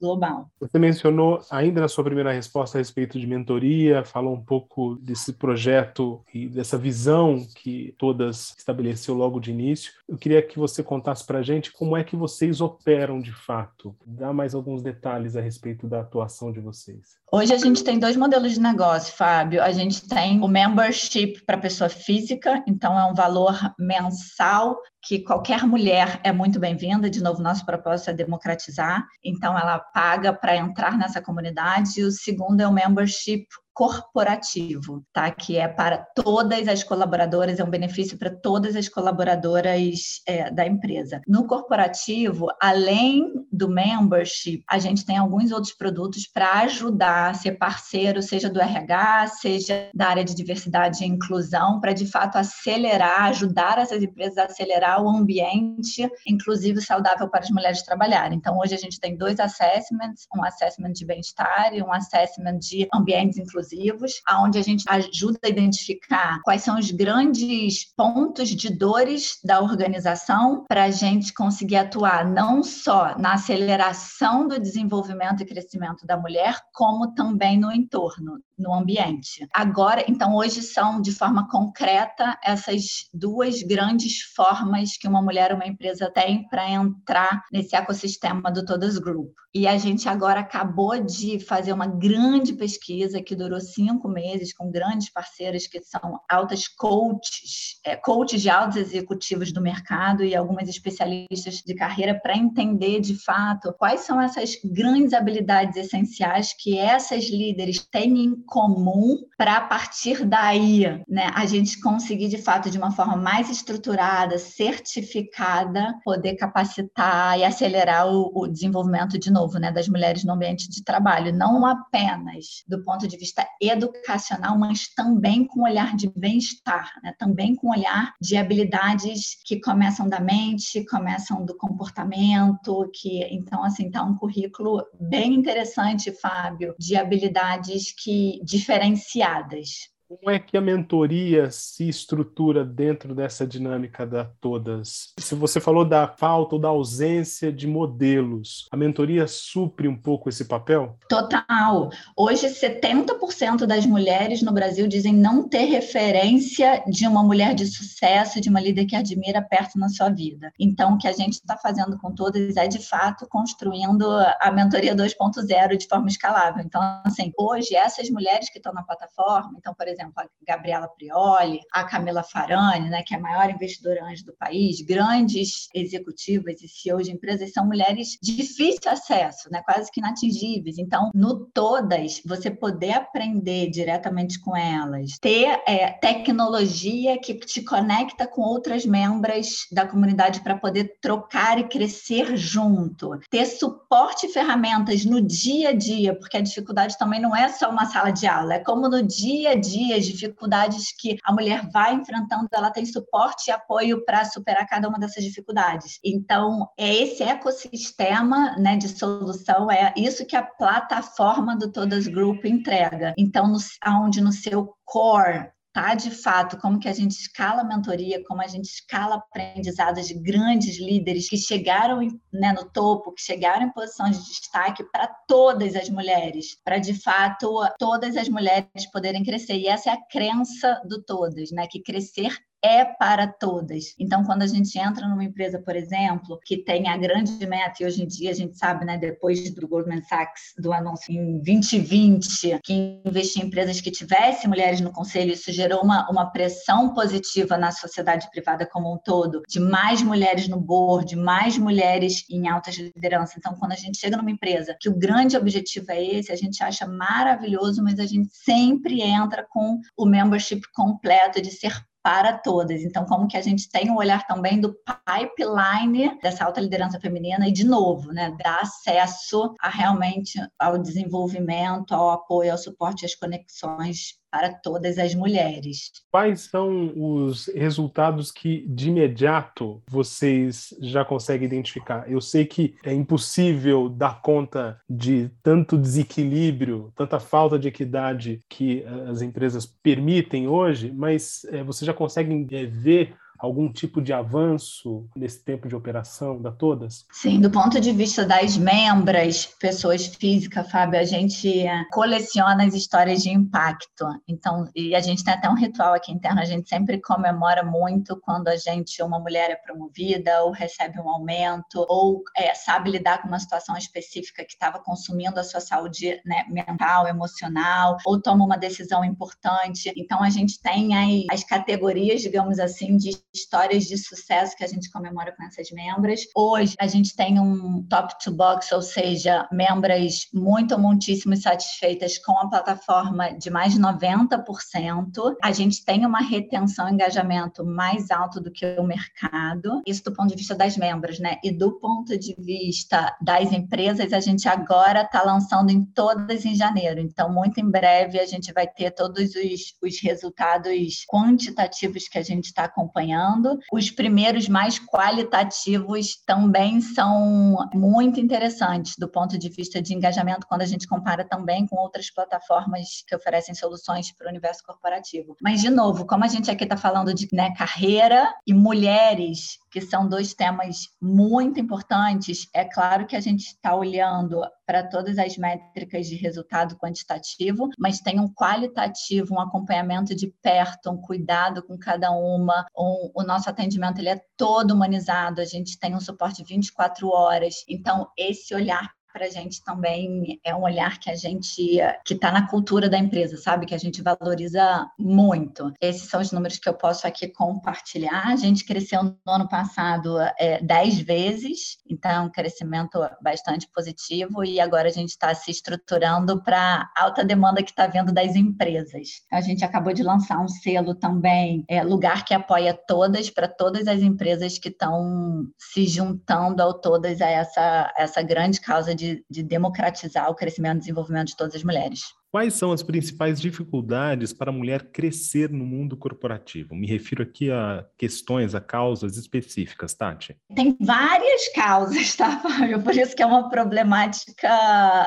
global. 0.00 0.50
Você 0.60 0.78
mencionou 0.78 1.40
ainda 1.50 1.80
na 1.80 1.88
sua 1.88 2.04
primeira 2.04 2.32
resposta 2.32 2.78
a 2.78 2.80
respeito 2.80 3.18
de 3.18 3.26
mentoria, 3.26 4.04
falou 4.04 4.34
um 4.34 4.44
pouco 4.44 4.96
desse 4.96 5.32
projeto 5.32 6.22
e 6.32 6.48
dessa 6.48 6.78
visão 6.78 7.46
que 7.56 7.94
todas 7.98 8.54
estabeleceu 8.56 9.14
logo 9.14 9.40
de 9.40 9.50
início. 9.50 9.92
Eu 10.08 10.16
queria 10.16 10.42
que 10.42 10.58
você 10.58 10.82
contasse 10.82 11.24
para 11.24 11.38
a 11.38 11.42
gente 11.42 11.72
como 11.72 11.96
é 11.96 12.04
que 12.04 12.16
vocês 12.16 12.60
operam 12.60 13.20
de 13.20 13.32
fato. 13.32 13.94
Dá 14.04 14.32
mais 14.32 14.54
alguns 14.54 14.82
detalhes 14.82 15.36
a 15.36 15.40
respeito 15.40 15.86
da 15.86 16.00
atuação 16.00 16.52
de 16.52 16.60
vocês. 16.60 17.16
Hoje 17.32 17.52
a 17.52 17.58
gente 17.58 17.82
tem 17.82 17.98
dois 17.98 18.16
modelos 18.16 18.52
de 18.52 18.60
negócio, 18.60 19.12
Fábio. 19.12 19.60
A 19.60 19.72
gente 19.72 20.06
tem 20.06 20.40
o 20.40 20.46
membership 20.46 21.44
para 21.44 21.58
pessoa 21.58 21.90
física, 21.90 22.62
então 22.68 22.96
é 22.96 23.04
um 23.04 23.14
valor 23.14 23.58
mensal 23.76 24.78
que 25.02 25.18
qualquer 25.18 25.64
mulher 25.64 26.20
é 26.22 26.30
muito 26.30 26.60
bem-vinda. 26.60 27.10
De 27.10 27.20
novo, 27.20 27.42
nosso 27.42 27.66
propósito 27.66 28.10
é 28.10 28.14
democratizar, 28.14 29.04
então 29.24 29.58
ela 29.58 29.80
paga 29.80 30.32
para 30.32 30.56
entrar 30.56 30.96
nessa 30.96 31.20
comunidade. 31.20 32.00
E 32.00 32.04
o 32.04 32.12
segundo 32.12 32.60
é 32.60 32.68
o 32.68 32.72
membership 32.72 33.44
corporativo, 33.76 35.04
tá? 35.12 35.30
Que 35.30 35.58
é 35.58 35.68
para 35.68 35.98
todas 35.98 36.66
as 36.66 36.82
colaboradoras, 36.82 37.60
é 37.60 37.62
um 37.62 37.68
benefício 37.68 38.16
para 38.16 38.30
todas 38.30 38.74
as 38.74 38.88
colaboradoras 38.88 40.22
é, 40.26 40.50
da 40.50 40.66
empresa. 40.66 41.20
No 41.28 41.46
corporativo, 41.46 42.46
além 42.58 43.30
do 43.52 43.68
membership, 43.68 44.64
a 44.66 44.78
gente 44.78 45.04
tem 45.04 45.18
alguns 45.18 45.52
outros 45.52 45.74
produtos 45.74 46.26
para 46.26 46.60
ajudar 46.60 47.32
a 47.32 47.34
ser 47.34 47.58
parceiro, 47.58 48.22
seja 48.22 48.48
do 48.48 48.58
RH, 48.58 49.26
seja 49.42 49.90
da 49.94 50.08
área 50.08 50.24
de 50.24 50.34
diversidade 50.34 51.04
e 51.04 51.06
inclusão, 51.06 51.78
para 51.78 51.92
de 51.92 52.06
fato 52.06 52.36
acelerar, 52.36 53.24
ajudar 53.24 53.76
essas 53.76 54.02
empresas 54.02 54.38
a 54.38 54.44
acelerar 54.44 55.02
o 55.02 55.08
ambiente 55.10 56.10
inclusivo 56.26 56.80
saudável 56.80 57.28
para 57.28 57.40
as 57.40 57.50
mulheres 57.50 57.82
trabalharem. 57.82 58.38
Então, 58.38 58.56
hoje 58.58 58.74
a 58.74 58.78
gente 58.78 58.98
tem 58.98 59.18
dois 59.18 59.38
assessments, 59.38 60.26
um 60.34 60.42
assessment 60.42 60.92
de 60.92 61.04
bem-estar 61.04 61.74
e 61.74 61.82
um 61.82 61.92
assessment 61.92 62.56
de 62.58 62.88
ambientes 62.94 63.36
inclusivos 63.36 63.65
inclusivos, 63.66 64.20
aonde 64.26 64.58
a 64.58 64.62
gente 64.62 64.84
ajuda 64.88 65.38
a 65.44 65.48
identificar 65.48 66.40
quais 66.42 66.62
são 66.62 66.78
os 66.78 66.90
grandes 66.90 67.92
pontos 67.96 68.50
de 68.50 68.70
dores 68.70 69.38
da 69.44 69.60
organização 69.60 70.64
para 70.68 70.84
a 70.84 70.90
gente 70.90 71.32
conseguir 71.32 71.76
atuar 71.76 72.24
não 72.24 72.62
só 72.62 73.16
na 73.18 73.34
aceleração 73.34 74.46
do 74.46 74.58
desenvolvimento 74.58 75.42
e 75.42 75.46
crescimento 75.46 76.06
da 76.06 76.16
mulher, 76.16 76.58
como 76.72 77.14
também 77.14 77.58
no 77.58 77.72
entorno, 77.72 78.40
no 78.58 78.72
ambiente. 78.72 79.46
Agora, 79.52 80.04
então, 80.08 80.34
hoje 80.34 80.62
são 80.62 81.00
de 81.00 81.12
forma 81.12 81.48
concreta 81.48 82.38
essas 82.42 83.08
duas 83.12 83.62
grandes 83.62 84.22
formas 84.34 84.96
que 84.96 85.08
uma 85.08 85.22
mulher 85.22 85.52
uma 85.52 85.66
empresa 85.66 86.10
tem 86.10 86.48
para 86.48 86.70
entrar 86.70 87.42
nesse 87.52 87.76
ecossistema 87.76 88.50
do 88.50 88.64
Todas 88.64 88.98
Group. 88.98 89.32
E 89.54 89.66
a 89.66 89.78
gente 89.78 90.06
agora 90.06 90.40
acabou 90.40 91.02
de 91.02 91.40
fazer 91.40 91.72
uma 91.72 91.86
grande 91.86 92.52
pesquisa 92.52 93.22
que 93.22 93.34
durou 93.34 93.58
cinco 93.58 94.06
meses 94.06 94.52
com 94.52 94.70
grandes 94.70 95.10
parceiras 95.10 95.66
que 95.66 95.80
são 95.80 96.20
altas 96.28 96.68
coaches, 96.68 97.80
é, 97.82 97.96
coaches 97.96 98.42
de 98.42 98.50
altos 98.50 98.76
executivos 98.76 99.52
do 99.52 99.62
mercado 99.62 100.22
e 100.22 100.36
algumas 100.36 100.68
especialistas 100.68 101.62
de 101.64 101.74
carreira 101.74 102.20
para 102.20 102.36
entender 102.36 103.00
de 103.00 103.14
fato 103.14 103.72
quais 103.78 104.00
são 104.00 104.20
essas 104.20 104.56
grandes 104.62 105.14
habilidades 105.14 105.76
essenciais 105.76 106.52
que 106.52 106.78
essas 106.78 107.24
líderes 107.30 107.82
têm 107.86 108.24
em 108.24 108.45
comum 108.46 109.18
para 109.36 109.56
a 109.56 109.60
partir 109.60 110.24
daí, 110.24 111.02
né, 111.08 111.30
a 111.34 111.44
gente 111.44 111.80
conseguir 111.80 112.28
de 112.28 112.38
fato 112.38 112.70
de 112.70 112.78
uma 112.78 112.90
forma 112.90 113.16
mais 113.16 113.50
estruturada, 113.50 114.38
certificada, 114.38 115.98
poder 116.04 116.36
capacitar 116.36 117.38
e 117.38 117.44
acelerar 117.44 118.08
o, 118.08 118.32
o 118.34 118.46
desenvolvimento 118.46 119.18
de 119.18 119.30
novo, 119.30 119.58
né, 119.58 119.70
das 119.70 119.88
mulheres 119.88 120.24
no 120.24 120.32
ambiente 120.32 120.68
de 120.70 120.82
trabalho, 120.82 121.32
não 121.32 121.66
apenas 121.66 122.64
do 122.66 122.82
ponto 122.84 123.06
de 123.06 123.16
vista 123.16 123.46
educacional, 123.60 124.56
mas 124.58 124.88
também 124.94 125.46
com 125.46 125.62
olhar 125.62 125.94
de 125.94 126.10
bem-estar, 126.16 126.90
né, 127.02 127.12
também 127.18 127.54
com 127.54 127.70
olhar 127.70 128.14
de 128.20 128.36
habilidades 128.36 129.36
que 129.44 129.60
começam 129.60 130.08
da 130.08 130.20
mente, 130.20 130.84
começam 130.86 131.44
do 131.44 131.56
comportamento, 131.56 132.90
que 132.94 133.22
então 133.24 133.64
assim 133.64 133.90
tá 133.90 134.02
um 134.02 134.16
currículo 134.16 134.82
bem 134.98 135.34
interessante, 135.34 136.12
Fábio, 136.12 136.74
de 136.78 136.96
habilidades 136.96 137.92
que 137.92 138.35
diferenciadas. 138.44 139.90
Como 140.08 140.30
é 140.30 140.38
que 140.38 140.56
a 140.56 140.60
mentoria 140.60 141.50
se 141.50 141.88
estrutura 141.88 142.64
dentro 142.64 143.12
dessa 143.12 143.44
dinâmica 143.44 144.06
da 144.06 144.24
todas? 144.40 145.12
Se 145.18 145.34
você 145.34 145.60
falou 145.60 145.84
da 145.84 146.06
falta 146.06 146.54
ou 146.54 146.60
da 146.60 146.68
ausência 146.68 147.52
de 147.52 147.66
modelos, 147.66 148.68
a 148.70 148.76
mentoria 148.76 149.26
supre 149.26 149.88
um 149.88 149.96
pouco 149.96 150.28
esse 150.28 150.44
papel? 150.44 150.96
Total. 151.08 151.90
Hoje, 152.16 152.46
70% 152.46 153.66
das 153.66 153.84
mulheres 153.84 154.42
no 154.42 154.52
Brasil 154.52 154.86
dizem 154.86 155.12
não 155.12 155.48
ter 155.48 155.64
referência 155.64 156.84
de 156.86 157.04
uma 157.08 157.24
mulher 157.24 157.52
de 157.52 157.66
sucesso, 157.66 158.40
de 158.40 158.48
uma 158.48 158.60
líder 158.60 158.86
que 158.86 158.94
admira 158.94 159.42
perto 159.42 159.76
na 159.76 159.88
sua 159.88 160.08
vida. 160.08 160.52
Então, 160.56 160.94
o 160.94 160.98
que 160.98 161.08
a 161.08 161.12
gente 161.12 161.34
está 161.34 161.56
fazendo 161.56 161.98
com 161.98 162.14
todas 162.14 162.56
é, 162.56 162.68
de 162.68 162.78
fato, 162.78 163.26
construindo 163.28 164.08
a 164.40 164.52
mentoria 164.52 164.94
2.0 164.94 165.76
de 165.76 165.88
forma 165.88 166.06
escalável. 166.06 166.62
Então, 166.64 166.80
assim, 167.04 167.32
hoje, 167.36 167.74
essas 167.74 168.08
mulheres 168.08 168.48
que 168.48 168.58
estão 168.58 168.72
na 168.72 168.84
plataforma, 168.84 169.54
então, 169.58 169.74
por 169.74 169.88
exemplo, 169.88 169.95
exemplo, 169.96 170.14
a 170.16 170.26
Gabriela 170.46 170.88
Prioli, 170.88 171.60
a 171.72 171.84
Camila 171.84 172.22
Farani, 172.22 172.90
né, 172.90 173.02
que 173.02 173.14
é 173.14 173.18
a 173.18 173.20
maior 173.20 173.50
investidora 173.50 174.04
anjo 174.04 174.24
do 174.24 174.36
país, 174.36 174.80
grandes 174.82 175.68
executivas 175.74 176.62
e 176.62 176.68
CEOs 176.68 177.06
de 177.06 177.12
empresas 177.12 177.52
são 177.52 177.66
mulheres 177.66 178.18
de 178.22 178.36
difícil 178.36 178.90
acesso, 178.90 179.50
né, 179.50 179.62
quase 179.64 179.90
que 179.90 180.00
inatingíveis. 180.00 180.78
Então, 180.78 181.10
no 181.14 181.46
todas, 181.46 182.20
você 182.24 182.50
poder 182.50 182.92
aprender 182.92 183.70
diretamente 183.70 184.38
com 184.40 184.56
elas, 184.56 185.18
ter 185.20 185.60
é, 185.66 185.92
tecnologia 185.92 187.18
que 187.18 187.34
te 187.34 187.62
conecta 187.62 188.26
com 188.26 188.42
outras 188.42 188.84
membros 188.84 189.66
da 189.72 189.86
comunidade 189.86 190.40
para 190.40 190.56
poder 190.56 190.96
trocar 191.00 191.58
e 191.58 191.64
crescer 191.64 192.36
junto, 192.36 193.18
ter 193.30 193.46
suporte 193.46 194.26
e 194.26 194.32
ferramentas 194.32 195.04
no 195.04 195.20
dia 195.20 195.70
a 195.70 195.72
dia, 195.72 196.14
porque 196.14 196.36
a 196.36 196.42
dificuldade 196.42 196.98
também 196.98 197.20
não 197.20 197.34
é 197.34 197.48
só 197.48 197.70
uma 197.70 197.86
sala 197.86 198.10
de 198.10 198.26
aula, 198.26 198.54
é 198.54 198.58
como 198.58 198.88
no 198.88 199.02
dia 199.02 199.50
a 199.50 199.54
dia 199.54 199.85
as 199.92 200.06
dificuldades 200.06 200.92
que 200.98 201.16
a 201.24 201.32
mulher 201.32 201.68
vai 201.72 201.94
enfrentando, 201.94 202.48
ela 202.52 202.70
tem 202.70 202.84
suporte 202.84 203.48
e 203.48 203.52
apoio 203.52 204.04
para 204.04 204.24
superar 204.24 204.66
cada 204.66 204.88
uma 204.88 204.98
dessas 204.98 205.24
dificuldades. 205.24 205.98
Então, 206.04 206.68
é 206.78 206.94
esse 206.94 207.22
ecossistema 207.22 208.56
né, 208.56 208.76
de 208.76 208.88
solução, 208.88 209.70
é 209.70 209.92
isso 209.96 210.26
que 210.26 210.36
a 210.36 210.42
plataforma 210.42 211.56
do 211.56 211.70
Todas 211.70 212.06
Group 212.06 212.44
entrega. 212.44 213.14
Então, 213.18 213.46
no, 213.48 213.58
onde 214.02 214.20
no 214.20 214.32
seu 214.32 214.74
core 214.84 215.50
tá 215.76 215.94
de 215.94 216.10
fato 216.10 216.56
como 216.56 216.80
que 216.80 216.88
a 216.88 216.92
gente 216.94 217.10
escala 217.10 217.60
a 217.60 217.64
mentoria, 217.64 218.24
como 218.24 218.40
a 218.40 218.46
gente 218.46 218.64
escala 218.64 219.16
aprendizados 219.16 220.08
de 220.08 220.14
grandes 220.14 220.78
líderes 220.78 221.28
que 221.28 221.36
chegaram 221.36 222.00
né, 222.32 222.50
no 222.54 222.64
topo, 222.64 223.12
que 223.12 223.20
chegaram 223.20 223.66
em 223.66 223.72
posições 223.72 224.16
de 224.18 224.24
destaque 224.24 224.82
para 224.84 225.06
todas 225.28 225.76
as 225.76 225.90
mulheres, 225.90 226.56
para 226.64 226.78
de 226.78 226.94
fato 226.94 227.60
todas 227.78 228.16
as 228.16 228.26
mulheres 228.26 228.90
poderem 228.90 229.22
crescer. 229.22 229.58
E 229.58 229.66
essa 229.66 229.90
é 229.90 229.92
a 229.92 230.00
crença 230.00 230.80
do 230.88 231.02
todas, 231.02 231.50
né? 231.50 231.66
Que 231.66 231.82
crescer 231.82 232.34
é 232.66 232.84
para 232.84 233.28
todas. 233.28 233.94
Então, 233.96 234.24
quando 234.24 234.42
a 234.42 234.46
gente 234.46 234.76
entra 234.76 235.06
numa 235.06 235.22
empresa, 235.22 235.60
por 235.60 235.76
exemplo, 235.76 236.40
que 236.44 236.56
tem 236.56 236.88
a 236.88 236.96
grande 236.96 237.46
meta, 237.46 237.80
e 237.80 237.86
hoje 237.86 238.02
em 238.02 238.06
dia 238.06 238.30
a 238.32 238.34
gente 238.34 238.58
sabe, 238.58 238.84
né, 238.84 238.98
depois 238.98 239.54
do 239.54 239.68
Goldman 239.68 240.02
Sachs, 240.02 240.52
do 240.58 240.72
anúncio 240.72 241.12
em 241.12 241.40
2020, 241.42 242.58
que 242.64 243.00
investir 243.04 243.42
em 243.42 243.46
empresas 243.46 243.80
que 243.80 243.90
tivessem 243.90 244.48
mulheres 244.48 244.80
no 244.80 244.92
conselho, 244.92 245.32
isso 245.32 245.52
gerou 245.52 245.82
uma, 245.82 246.10
uma 246.10 246.26
pressão 246.32 246.92
positiva 246.92 247.56
na 247.56 247.70
sociedade 247.70 248.28
privada 248.30 248.66
como 248.66 248.92
um 248.92 248.98
todo, 248.98 249.42
de 249.48 249.60
mais 249.60 250.02
mulheres 250.02 250.48
no 250.48 250.60
board, 250.60 251.06
de 251.06 251.16
mais 251.16 251.56
mulheres 251.56 252.24
em 252.28 252.48
altas 252.48 252.76
lideranças. 252.76 253.36
Então, 253.36 253.54
quando 253.54 253.72
a 253.72 253.76
gente 253.76 253.98
chega 253.98 254.16
numa 254.16 254.30
empresa 254.30 254.76
que 254.80 254.88
o 254.88 254.98
grande 254.98 255.36
objetivo 255.36 255.86
é 255.90 256.04
esse, 256.04 256.32
a 256.32 256.36
gente 256.36 256.62
acha 256.64 256.84
maravilhoso, 256.84 257.80
mas 257.82 258.00
a 258.00 258.06
gente 258.06 258.28
sempre 258.32 259.00
entra 259.02 259.46
com 259.48 259.80
o 259.96 260.04
membership 260.04 260.62
completo 260.74 261.40
de 261.40 261.52
ser 261.52 261.72
para 262.06 262.38
todas. 262.38 262.84
Então, 262.84 263.04
como 263.04 263.26
que 263.26 263.36
a 263.36 263.42
gente 263.42 263.68
tem 263.68 263.90
um 263.90 263.96
olhar 263.96 264.24
também 264.28 264.60
do 264.60 264.72
pipeline 264.72 266.16
dessa 266.22 266.44
alta 266.44 266.60
liderança 266.60 267.00
feminina 267.00 267.48
e, 267.48 267.52
de 267.52 267.64
novo, 267.64 268.12
né, 268.12 268.32
dar 268.38 268.60
acesso 268.60 269.52
a 269.60 269.68
realmente 269.68 270.38
ao 270.56 270.78
desenvolvimento, 270.78 271.92
ao 271.92 272.10
apoio, 272.10 272.52
ao 272.52 272.58
suporte, 272.58 273.04
às 273.04 273.16
conexões 273.16 274.14
para 274.36 274.52
todas 274.52 274.98
as 274.98 275.14
mulheres. 275.14 275.92
Quais 276.10 276.42
são 276.42 276.92
os 276.94 277.46
resultados 277.54 278.30
que 278.30 278.66
de 278.68 278.90
imediato 278.90 279.82
vocês 279.88 280.74
já 280.82 281.06
conseguem 281.06 281.46
identificar? 281.46 282.04
Eu 282.06 282.20
sei 282.20 282.44
que 282.44 282.74
é 282.84 282.92
impossível 282.92 283.88
dar 283.88 284.20
conta 284.20 284.78
de 284.88 285.30
tanto 285.42 285.78
desequilíbrio, 285.78 286.92
tanta 286.94 287.18
falta 287.18 287.58
de 287.58 287.68
equidade 287.68 288.40
que 288.46 288.84
as 289.08 289.22
empresas 289.22 289.64
permitem 289.64 290.46
hoje, 290.46 290.92
mas 290.94 291.46
é, 291.46 291.64
você 291.64 291.86
já 291.86 291.94
consegue 291.94 292.46
é, 292.54 292.66
ver 292.66 293.14
algum 293.38 293.72
tipo 293.72 294.00
de 294.00 294.12
avanço 294.12 295.08
nesse 295.16 295.44
tempo 295.44 295.68
de 295.68 295.74
operação 295.74 296.40
da 296.40 296.50
Todas? 296.50 297.04
Sim, 297.12 297.40
do 297.40 297.50
ponto 297.50 297.80
de 297.80 297.92
vista 297.92 298.24
das 298.24 298.56
membras, 298.56 299.46
pessoas 299.60 300.06
físicas, 300.06 300.70
Fábio, 300.70 300.98
a 300.98 301.04
gente 301.04 301.64
coleciona 301.92 302.64
as 302.64 302.74
histórias 302.74 303.22
de 303.22 303.30
impacto. 303.30 304.06
Então, 304.26 304.68
e 304.74 304.94
a 304.94 305.00
gente 305.00 305.24
tem 305.24 305.34
até 305.34 305.48
um 305.48 305.54
ritual 305.54 305.94
aqui 305.94 306.12
interno, 306.12 306.40
a 306.40 306.44
gente 306.44 306.68
sempre 306.68 307.00
comemora 307.00 307.62
muito 307.62 308.18
quando 308.20 308.48
a 308.48 308.56
gente, 308.56 309.02
uma 309.02 309.18
mulher 309.18 309.50
é 309.50 309.56
promovida 309.56 310.42
ou 310.42 310.50
recebe 310.50 310.98
um 311.00 311.08
aumento 311.08 311.84
ou 311.88 312.22
é, 312.36 312.54
sabe 312.54 312.90
lidar 312.90 313.20
com 313.20 313.28
uma 313.28 313.38
situação 313.38 313.76
específica 313.76 314.44
que 314.44 314.52
estava 314.52 314.78
consumindo 314.78 315.38
a 315.38 315.44
sua 315.44 315.60
saúde 315.60 316.20
né, 316.24 316.44
mental, 316.48 317.06
emocional, 317.06 317.96
ou 318.04 318.20
toma 318.20 318.44
uma 318.44 318.56
decisão 318.56 319.04
importante. 319.04 319.92
Então, 319.96 320.22
a 320.22 320.30
gente 320.30 320.60
tem 320.60 320.94
aí 320.94 321.26
as 321.30 321.44
categorias, 321.44 322.22
digamos 322.22 322.58
assim, 322.58 322.96
de 322.96 323.16
histórias 323.36 323.84
de 323.84 323.98
sucesso 323.98 324.56
que 324.56 324.64
a 324.64 324.66
gente 324.66 324.90
comemora 324.90 325.34
com 325.36 325.44
essas 325.44 325.70
membras. 325.70 326.20
Hoje 326.34 326.74
a 326.78 326.86
gente 326.86 327.14
tem 327.14 327.38
um 327.38 327.82
top 327.88 328.14
to 328.22 328.32
box, 328.32 328.72
ou 328.72 328.82
seja, 328.82 329.46
membras 329.52 330.26
muito, 330.32 330.78
muitíssimo 330.78 331.36
satisfeitas 331.36 332.18
com 332.18 332.32
a 332.38 332.48
plataforma 332.48 333.30
de 333.36 333.50
mais 333.50 333.74
de 333.74 333.80
90%. 333.80 335.36
A 335.42 335.52
gente 335.52 335.84
tem 335.84 336.04
uma 336.06 336.20
retenção 336.20 336.88
e 336.88 336.92
engajamento 336.92 337.64
mais 337.64 338.10
alto 338.10 338.40
do 338.40 338.50
que 338.50 338.64
o 338.78 338.82
mercado. 338.82 339.82
Isso 339.86 340.04
do 340.04 340.12
ponto 340.12 340.28
de 340.28 340.36
vista 340.36 340.54
das 340.54 340.76
membros, 340.76 341.18
né? 341.18 341.36
E 341.44 341.50
do 341.50 341.78
ponto 341.78 342.18
de 342.18 342.34
vista 342.38 343.14
das 343.20 343.52
empresas, 343.52 344.12
a 344.12 344.20
gente 344.20 344.48
agora 344.48 345.02
está 345.02 345.22
lançando 345.22 345.70
em 345.70 345.84
todas 345.84 346.44
em 346.44 346.54
janeiro. 346.54 347.00
Então, 347.00 347.32
muito 347.32 347.60
em 347.60 347.70
breve, 347.70 348.18
a 348.18 348.26
gente 348.26 348.52
vai 348.52 348.66
ter 348.66 348.90
todos 348.90 349.34
os, 349.34 349.74
os 349.82 350.00
resultados 350.02 351.04
quantitativos 351.08 352.08
que 352.08 352.18
a 352.18 352.22
gente 352.22 352.46
está 352.46 352.64
acompanhando 352.64 353.25
os 353.72 353.90
primeiros 353.90 354.48
mais 354.48 354.78
qualitativos 354.78 356.16
também 356.26 356.80
são 356.80 357.56
muito 357.74 358.20
interessantes 358.20 358.94
do 358.98 359.08
ponto 359.08 359.38
de 359.38 359.48
vista 359.48 359.80
de 359.80 359.94
engajamento, 359.94 360.46
quando 360.46 360.62
a 360.62 360.66
gente 360.66 360.86
compara 360.86 361.24
também 361.24 361.66
com 361.66 361.76
outras 361.76 362.10
plataformas 362.10 363.04
que 363.06 363.14
oferecem 363.14 363.54
soluções 363.54 364.12
para 364.12 364.26
o 364.26 364.30
universo 364.30 364.62
corporativo. 364.64 365.36
Mas, 365.42 365.60
de 365.60 365.70
novo, 365.70 366.06
como 366.06 366.24
a 366.24 366.28
gente 366.28 366.50
aqui 366.50 366.64
está 366.64 366.76
falando 366.76 367.14
de 367.14 367.28
né, 367.32 367.54
carreira 367.54 368.32
e 368.46 368.54
mulheres, 368.54 369.58
que 369.70 369.80
são 369.80 370.08
dois 370.08 370.34
temas 370.34 370.88
muito 371.00 371.60
importantes, 371.60 372.48
é 372.54 372.64
claro 372.64 373.06
que 373.06 373.16
a 373.16 373.20
gente 373.20 373.46
está 373.46 373.74
olhando 373.74 374.40
para 374.66 374.82
todas 374.82 375.16
as 375.18 375.36
métricas 375.36 376.06
de 376.06 376.16
resultado 376.16 376.76
quantitativo, 376.76 377.68
mas 377.78 378.00
tem 378.00 378.18
um 378.18 378.32
qualitativo, 378.32 379.34
um 379.34 379.40
acompanhamento 379.40 380.14
de 380.14 380.32
perto, 380.42 380.90
um 380.90 381.00
cuidado 381.00 381.62
com 381.62 381.78
cada 381.78 382.10
uma, 382.10 382.66
um, 382.76 383.12
o 383.14 383.22
nosso 383.22 383.48
atendimento 383.48 384.00
ele 384.00 384.08
é 384.08 384.20
todo 384.36 384.72
humanizado, 384.72 385.40
a 385.40 385.44
gente 385.44 385.78
tem 385.78 385.94
um 385.94 386.00
suporte 386.00 386.42
24 386.42 387.08
horas, 387.08 387.64
então 387.68 388.08
esse 388.18 388.54
olhar 388.54 388.90
para 389.16 389.24
a 389.24 389.30
gente 389.30 389.64
também 389.64 390.38
é 390.44 390.54
um 390.54 390.64
olhar 390.64 391.00
que 391.00 391.10
a 391.10 391.14
gente 391.14 391.78
que 392.04 392.12
está 392.12 392.30
na 392.30 392.46
cultura 392.46 392.86
da 392.86 392.98
empresa, 392.98 393.38
sabe? 393.38 393.64
Que 393.64 393.74
a 393.74 393.78
gente 393.78 394.02
valoriza 394.02 394.86
muito. 394.98 395.72
Esses 395.80 396.10
são 396.10 396.20
os 396.20 396.32
números 396.32 396.58
que 396.58 396.68
eu 396.68 396.74
posso 396.74 397.06
aqui 397.06 397.26
compartilhar. 397.26 398.26
A 398.26 398.36
gente 398.36 398.62
cresceu 398.62 399.02
no 399.02 399.16
ano 399.26 399.48
passado 399.48 400.18
é, 400.38 400.62
10 400.62 401.00
vezes, 401.00 401.78
então 401.88 402.26
um 402.26 402.30
crescimento 402.30 403.00
bastante 403.22 403.66
positivo 403.72 404.44
e 404.44 404.60
agora 404.60 404.88
a 404.88 404.92
gente 404.92 405.10
está 405.10 405.34
se 405.34 405.50
estruturando 405.50 406.42
para 406.42 406.86
alta 406.94 407.24
demanda 407.24 407.62
que 407.62 407.70
está 407.70 407.86
vindo 407.86 408.12
das 408.12 408.36
empresas. 408.36 409.22
A 409.32 409.40
gente 409.40 409.64
acabou 409.64 409.94
de 409.94 410.02
lançar 410.02 410.38
um 410.40 410.48
selo 410.48 410.94
também, 410.94 411.64
é, 411.68 411.82
lugar 411.82 412.22
que 412.22 412.34
apoia 412.34 412.74
todas 412.74 413.30
para 413.30 413.48
todas 413.48 413.88
as 413.88 414.00
empresas 414.00 414.58
que 414.58 414.68
estão 414.68 415.46
se 415.58 415.86
juntando 415.86 416.62
ao 416.62 416.74
todas 416.74 417.22
a 417.22 417.30
essa 417.30 417.94
essa 417.96 418.20
grande 418.20 418.60
causa 418.60 418.94
de 418.94 419.05
de, 419.14 419.24
de 419.30 419.42
democratizar 419.42 420.28
o 420.30 420.34
crescimento 420.34 420.78
e 420.78 420.80
desenvolvimento 420.80 421.28
de 421.28 421.36
todas 421.36 421.54
as 421.54 421.64
mulheres. 421.64 422.00
Quais 422.36 422.52
são 422.52 422.70
as 422.70 422.82
principais 422.82 423.40
dificuldades 423.40 424.30
para 424.30 424.50
a 424.50 424.52
mulher 424.52 424.90
crescer 424.92 425.48
no 425.48 425.64
mundo 425.64 425.96
corporativo? 425.96 426.74
Me 426.74 426.86
refiro 426.86 427.22
aqui 427.22 427.50
a 427.50 427.86
questões, 427.96 428.54
a 428.54 428.60
causas 428.60 429.16
específicas, 429.16 429.94
Tati. 429.94 430.36
Tem 430.54 430.76
várias 430.78 431.48
causas, 431.54 432.14
tá, 432.14 432.38
Fábio? 432.40 432.82
Por 432.82 432.94
isso 432.94 433.16
que 433.16 433.22
é 433.22 433.26
uma 433.26 433.48
problemática 433.48 434.50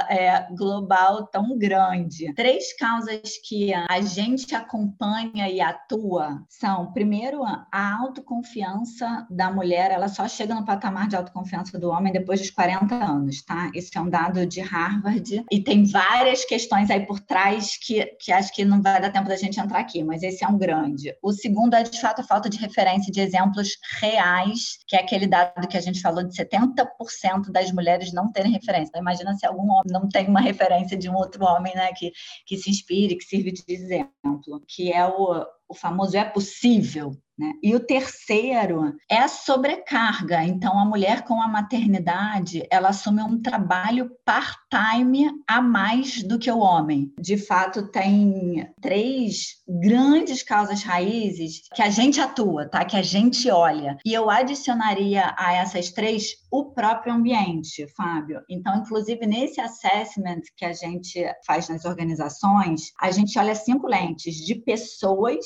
é, 0.10 0.48
global 0.56 1.28
tão 1.28 1.56
grande. 1.56 2.34
Três 2.34 2.76
causas 2.76 3.38
que 3.48 3.72
a 3.76 4.02
gente 4.02 4.56
acompanha 4.56 5.48
e 5.48 5.62
atua 5.62 6.44
são, 6.50 6.92
primeiro, 6.94 7.44
a 7.44 7.96
autoconfiança 8.00 9.28
da 9.30 9.52
mulher. 9.52 9.92
Ela 9.92 10.08
só 10.08 10.28
chega 10.28 10.56
no 10.56 10.66
patamar 10.66 11.08
de 11.08 11.16
autoconfiança 11.16 11.78
do 11.78 11.90
homem 11.90 12.12
depois 12.12 12.40
dos 12.40 12.50
40 12.50 12.96
anos, 12.96 13.44
tá? 13.44 13.70
Esse 13.76 13.96
é 13.96 14.02
um 14.02 14.10
dado 14.10 14.48
de 14.48 14.62
Harvard. 14.62 15.46
E 15.52 15.62
tem 15.62 15.86
várias 15.86 16.44
questões 16.44 16.90
aí 16.90 17.06
por 17.06 17.19
trás 17.26 17.78
que, 17.78 18.06
que 18.20 18.32
acho 18.32 18.54
que 18.54 18.66
não 18.66 18.82
vai 18.82 19.02
dar 19.02 19.12
tempo 19.12 19.28
da 19.28 19.36
gente 19.36 19.60
entrar 19.60 19.80
aqui, 19.80 20.04
mas 20.04 20.24
esse 20.24 20.44
é 20.44 20.48
um 20.48 20.58
grande. 20.58 21.16
O 21.22 21.32
segundo 21.32 21.76
é, 21.76 21.84
de 21.84 22.00
fato, 22.00 22.22
a 22.22 22.24
falta 22.24 22.50
de 22.50 22.58
referência 22.58 23.12
de 23.12 23.20
exemplos 23.22 23.78
reais, 24.00 24.80
que 24.88 24.96
é 24.96 25.00
aquele 25.00 25.28
dado 25.28 25.68
que 25.68 25.78
a 25.78 25.82
gente 25.82 26.02
falou 26.02 26.24
de 26.24 26.36
70% 26.36 27.52
das 27.52 27.72
mulheres 27.72 28.14
não 28.14 28.32
terem 28.32 28.52
referência. 28.52 28.90
Então, 28.90 29.02
imagina 29.02 29.36
se 29.36 29.46
algum 29.46 29.70
homem 29.70 29.92
não 29.92 30.08
tem 30.08 30.28
uma 30.28 30.42
referência 30.42 30.98
de 30.98 31.10
um 31.10 31.16
outro 31.16 31.44
homem 31.46 31.74
né, 31.76 31.92
que, 31.94 32.12
que 32.46 32.58
se 32.58 32.70
inspire, 32.70 33.18
que 33.18 33.24
sirva 33.24 33.52
de 33.52 33.64
exemplo, 33.68 34.64
que 34.68 34.92
é 34.92 35.06
o, 35.06 35.46
o 35.70 35.76
famoso 35.76 36.18
é 36.18 36.26
possível, 36.26 37.16
né? 37.40 37.54
E 37.64 37.74
o 37.74 37.80
terceiro 37.80 38.94
é 39.10 39.18
a 39.18 39.30
sobrecarga. 39.30 40.44
Então, 40.44 40.78
a 40.78 40.84
mulher 40.84 41.24
com 41.24 41.42
a 41.42 41.48
maternidade, 41.48 42.68
ela 42.70 42.90
assume 42.90 43.22
um 43.22 43.42
trabalho 43.42 44.12
part-time 44.26 45.32
a 45.48 45.62
mais 45.62 46.22
do 46.22 46.38
que 46.38 46.52
o 46.52 46.60
homem. 46.60 47.14
De 47.18 47.38
fato, 47.38 47.88
tem 47.88 48.70
três 48.82 49.60
grandes 49.68 50.44
causas 50.44 50.84
raízes 50.84 51.62
que 51.74 51.82
a 51.82 51.90
gente 51.90 52.20
atua, 52.20 52.68
tá? 52.68 52.84
Que 52.84 52.98
a 52.98 53.02
gente 53.02 53.50
olha. 53.50 53.98
E 54.06 54.14
eu 54.14 54.30
adicionaria 54.30 55.34
a 55.38 55.54
essas 55.54 55.92
três 55.92 56.40
o 56.52 56.66
próprio 56.66 57.14
ambiente, 57.14 57.88
Fábio. 57.96 58.42
Então, 58.50 58.76
inclusive 58.78 59.26
nesse 59.26 59.62
assessment 59.62 60.42
que 60.58 60.66
a 60.66 60.74
gente 60.74 61.24
faz 61.46 61.70
nas 61.70 61.86
organizações, 61.86 62.92
a 63.00 63.12
gente 63.12 63.38
olha 63.38 63.54
cinco 63.54 63.88
lentes 63.88 64.36
de 64.36 64.56
pessoas 64.56 65.46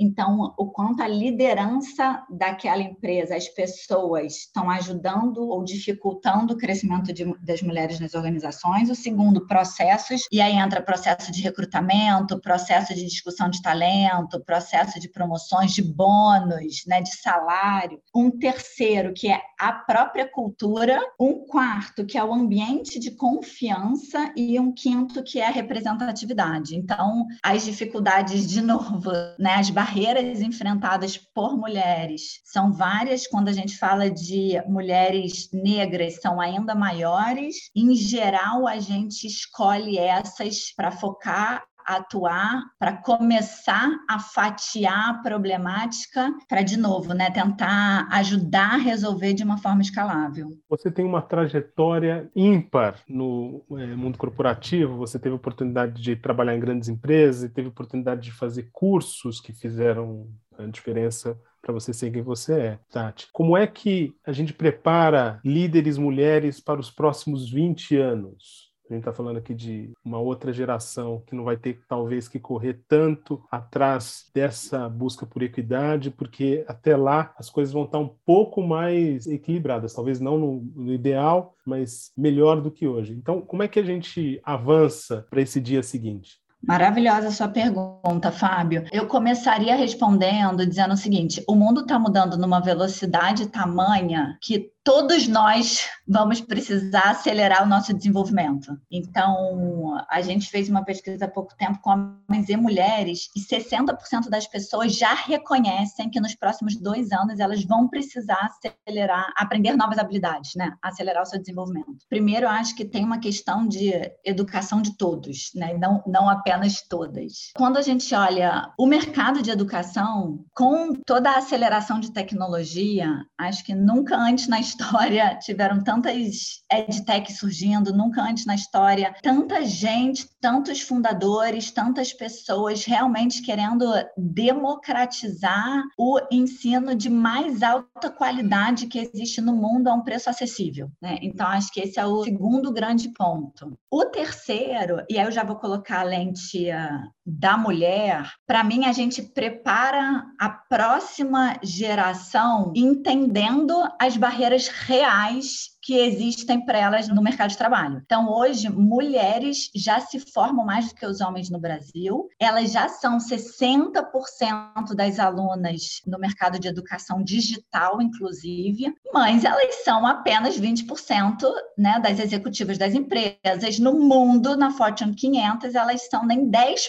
então, 0.00 0.54
o 0.56 0.66
quanto 0.70 1.02
a 1.02 1.06
liderança 1.06 2.24
daquela 2.30 2.82
empresa, 2.82 3.36
as 3.36 3.46
pessoas 3.48 4.38
estão 4.38 4.70
ajudando 4.70 5.46
ou 5.46 5.62
dificultando 5.62 6.54
o 6.54 6.56
crescimento 6.56 7.12
de, 7.12 7.26
das 7.44 7.60
mulheres 7.60 8.00
nas 8.00 8.14
organizações. 8.14 8.88
O 8.88 8.94
segundo, 8.94 9.46
processos, 9.46 10.22
e 10.32 10.40
aí 10.40 10.54
entra 10.54 10.80
processo 10.80 11.30
de 11.30 11.42
recrutamento, 11.42 12.40
processo 12.40 12.94
de 12.94 13.04
discussão 13.04 13.50
de 13.50 13.60
talento, 13.60 14.42
processo 14.42 14.98
de 14.98 15.10
promoções, 15.10 15.72
de 15.72 15.82
bônus, 15.82 16.86
né, 16.86 17.02
de 17.02 17.14
salário. 17.16 18.00
Um 18.16 18.30
terceiro, 18.30 19.12
que 19.12 19.30
é 19.30 19.42
a 19.58 19.70
própria 19.70 20.26
cultura. 20.26 20.98
Um 21.20 21.44
quarto, 21.44 22.06
que 22.06 22.16
é 22.16 22.24
o 22.24 22.32
ambiente 22.32 22.98
de 22.98 23.10
confiança. 23.10 24.32
E 24.34 24.58
um 24.58 24.72
quinto, 24.72 25.22
que 25.22 25.38
é 25.38 25.46
a 25.46 25.50
representatividade. 25.50 26.74
Então, 26.74 27.26
as 27.42 27.66
dificuldades, 27.66 28.48
de 28.48 28.62
novo, 28.62 29.10
né, 29.38 29.56
as 29.56 29.68
barreiras 29.68 29.89
barreiras 29.90 30.40
enfrentadas 30.40 31.16
por 31.16 31.56
mulheres 31.56 32.40
são 32.44 32.72
várias. 32.72 33.26
Quando 33.26 33.48
a 33.48 33.52
gente 33.52 33.76
fala 33.76 34.08
de 34.08 34.62
mulheres 34.68 35.50
negras, 35.52 36.20
são 36.20 36.40
ainda 36.40 36.76
maiores. 36.76 37.70
Em 37.74 37.96
geral, 37.96 38.68
a 38.68 38.78
gente 38.78 39.26
escolhe 39.26 39.98
essas 39.98 40.72
para 40.76 40.92
focar 40.92 41.64
atuar 41.84 42.62
para 42.78 42.96
começar 42.96 43.90
a 44.08 44.18
fatiar 44.18 45.10
a 45.10 45.14
problemática 45.22 46.32
para, 46.48 46.62
de 46.62 46.76
novo, 46.76 47.12
né, 47.12 47.30
tentar 47.30 48.08
ajudar 48.10 48.74
a 48.74 48.78
resolver 48.78 49.34
de 49.34 49.44
uma 49.44 49.58
forma 49.58 49.82
escalável. 49.82 50.48
Você 50.68 50.90
tem 50.90 51.04
uma 51.04 51.22
trajetória 51.22 52.30
ímpar 52.34 52.96
no 53.08 53.64
é, 53.72 53.86
mundo 53.94 54.18
corporativo, 54.18 54.96
você 54.96 55.18
teve 55.18 55.34
oportunidade 55.34 56.00
de 56.00 56.16
trabalhar 56.16 56.56
em 56.56 56.60
grandes 56.60 56.88
empresas 56.88 57.50
teve 57.50 57.68
oportunidade 57.68 58.22
de 58.22 58.32
fazer 58.32 58.68
cursos 58.72 59.40
que 59.40 59.52
fizeram 59.52 60.28
a 60.58 60.66
diferença 60.66 61.38
para 61.60 61.72
você 61.72 61.92
ser 61.92 62.10
quem 62.10 62.22
você 62.22 62.60
é, 62.60 62.78
Tati. 62.90 63.28
Como 63.32 63.56
é 63.56 63.66
que 63.66 64.14
a 64.24 64.32
gente 64.32 64.52
prepara 64.52 65.40
líderes 65.44 65.98
mulheres 65.98 66.60
para 66.60 66.80
os 66.80 66.90
próximos 66.90 67.50
20 67.50 67.96
anos? 67.96 68.69
A 68.90 68.94
gente 68.94 69.02
está 69.02 69.12
falando 69.12 69.36
aqui 69.36 69.54
de 69.54 69.92
uma 70.04 70.18
outra 70.18 70.52
geração 70.52 71.22
que 71.24 71.34
não 71.34 71.44
vai 71.44 71.56
ter, 71.56 71.80
talvez, 71.88 72.26
que 72.26 72.40
correr 72.40 72.82
tanto 72.88 73.40
atrás 73.48 74.28
dessa 74.34 74.88
busca 74.88 75.24
por 75.24 75.42
equidade, 75.42 76.10
porque 76.10 76.64
até 76.66 76.96
lá 76.96 77.32
as 77.38 77.48
coisas 77.48 77.72
vão 77.72 77.84
estar 77.84 78.00
um 78.00 78.10
pouco 78.26 78.60
mais 78.60 79.28
equilibradas, 79.28 79.94
talvez 79.94 80.18
não 80.18 80.36
no, 80.36 80.60
no 80.74 80.92
ideal, 80.92 81.54
mas 81.64 82.10
melhor 82.16 82.60
do 82.60 82.70
que 82.70 82.88
hoje. 82.88 83.12
Então, 83.12 83.40
como 83.40 83.62
é 83.62 83.68
que 83.68 83.78
a 83.78 83.84
gente 83.84 84.40
avança 84.42 85.24
para 85.30 85.40
esse 85.40 85.60
dia 85.60 85.84
seguinte? 85.84 86.40
Maravilhosa 86.62 87.30
sua 87.30 87.48
pergunta, 87.48 88.30
Fábio. 88.30 88.84
Eu 88.92 89.06
começaria 89.06 89.74
respondendo 89.74 90.66
dizendo 90.66 90.92
o 90.92 90.96
seguinte: 90.96 91.42
o 91.48 91.54
mundo 91.54 91.80
está 91.80 91.98
mudando 91.98 92.36
numa 92.36 92.60
velocidade 92.60 93.46
tamanha 93.46 94.36
que 94.42 94.70
todos 94.84 95.28
nós 95.28 95.88
vamos 96.06 96.40
precisar 96.40 97.10
acelerar 97.10 97.62
o 97.62 97.68
nosso 97.68 97.94
desenvolvimento. 97.94 98.76
Então, 98.90 99.96
a 100.08 100.20
gente 100.20 100.50
fez 100.50 100.68
uma 100.68 100.84
pesquisa 100.84 101.26
há 101.26 101.28
pouco 101.28 101.54
tempo 101.56 101.78
com 101.80 101.90
homens 101.90 102.48
e 102.48 102.56
mulheres 102.56 103.28
e 103.36 103.40
60% 103.40 104.28
das 104.28 104.46
pessoas 104.46 104.96
já 104.96 105.14
reconhecem 105.14 106.10
que 106.10 106.20
nos 106.20 106.34
próximos 106.34 106.76
dois 106.76 107.12
anos 107.12 107.38
elas 107.38 107.64
vão 107.64 107.88
precisar 107.88 108.50
acelerar, 108.50 109.32
aprender 109.36 109.76
novas 109.76 109.98
habilidades, 109.98 110.54
né? 110.56 110.72
Acelerar 110.82 111.22
o 111.22 111.26
seu 111.26 111.38
desenvolvimento. 111.38 111.98
Primeiro, 112.08 112.46
eu 112.46 112.50
acho 112.50 112.74
que 112.74 112.84
tem 112.84 113.04
uma 113.04 113.20
questão 113.20 113.68
de 113.68 113.92
educação 114.24 114.82
de 114.82 114.96
todos, 114.96 115.50
né? 115.54 115.74
Não, 115.74 116.02
não 116.06 116.28
apenas 116.28 116.82
todas. 116.82 117.50
Quando 117.54 117.76
a 117.76 117.82
gente 117.82 118.12
olha 118.14 118.72
o 118.78 118.86
mercado 118.86 119.42
de 119.42 119.50
educação, 119.50 120.44
com 120.54 120.94
toda 121.06 121.30
a 121.30 121.38
aceleração 121.38 122.00
de 122.00 122.12
tecnologia, 122.12 123.24
acho 123.38 123.64
que 123.64 123.74
nunca 123.74 124.16
antes 124.16 124.48
na 124.48 124.58
história 124.58 124.69
tiveram 125.40 125.82
tantas 125.82 126.62
edtech 126.70 127.32
surgindo, 127.32 127.92
nunca 127.92 128.22
antes 128.22 128.46
na 128.46 128.54
história, 128.54 129.14
tanta 129.22 129.64
gente, 129.64 130.28
tantos 130.40 130.80
fundadores, 130.80 131.70
tantas 131.70 132.12
pessoas 132.12 132.84
realmente 132.84 133.42
querendo 133.42 133.86
democratizar 134.16 135.82
o 135.98 136.20
ensino 136.30 136.94
de 136.94 137.10
mais 137.10 137.62
alta 137.62 138.10
qualidade 138.10 138.86
que 138.86 138.98
existe 138.98 139.40
no 139.40 139.54
mundo 139.54 139.88
a 139.88 139.94
um 139.94 140.02
preço 140.02 140.30
acessível. 140.30 140.90
Né? 141.00 141.18
Então, 141.22 141.46
acho 141.46 141.72
que 141.72 141.80
esse 141.80 141.98
é 141.98 142.06
o 142.06 142.22
segundo 142.24 142.72
grande 142.72 143.12
ponto. 143.12 143.78
O 143.90 144.04
terceiro, 144.06 145.04
e 145.08 145.18
aí 145.18 145.26
eu 145.26 145.32
já 145.32 145.44
vou 145.44 145.56
colocar 145.56 146.00
a 146.00 146.04
lente 146.04 146.70
ah, 146.70 147.02
da 147.38 147.56
mulher, 147.56 148.32
para 148.46 148.64
mim, 148.64 148.84
a 148.84 148.92
gente 148.92 149.22
prepara 149.22 150.24
a 150.38 150.48
próxima 150.48 151.58
geração 151.62 152.72
entendendo 152.74 153.74
as 154.00 154.16
barreiras 154.16 154.68
reais 154.68 155.70
que 155.90 155.98
existem 155.98 156.64
para 156.64 156.78
elas 156.78 157.08
no 157.08 157.20
mercado 157.22 157.50
de 157.50 157.58
trabalho. 157.58 158.00
Então, 158.04 158.28
hoje, 158.28 158.68
mulheres 158.68 159.70
já 159.74 159.98
se 159.98 160.20
formam 160.20 160.64
mais 160.64 160.88
do 160.88 160.94
que 160.94 161.04
os 161.06 161.20
homens 161.20 161.50
no 161.50 161.58
Brasil, 161.58 162.28
elas 162.38 162.70
já 162.70 162.88
são 162.88 163.18
60% 163.18 164.94
das 164.94 165.18
alunas 165.18 166.00
no 166.06 166.16
mercado 166.16 166.60
de 166.60 166.68
educação 166.68 167.24
digital, 167.24 168.00
inclusive, 168.00 168.94
mas 169.12 169.44
elas 169.44 169.82
são 169.82 170.06
apenas 170.06 170.60
20% 170.60 171.50
né, 171.76 171.98
das 171.98 172.20
executivas 172.20 172.78
das 172.78 172.94
empresas. 172.94 173.78
No 173.80 173.94
mundo, 173.94 174.56
na 174.56 174.70
Fortune 174.70 175.14
500, 175.14 175.74
elas 175.74 176.08
são 176.08 176.24
nem 176.24 176.48
10%, 176.48 176.86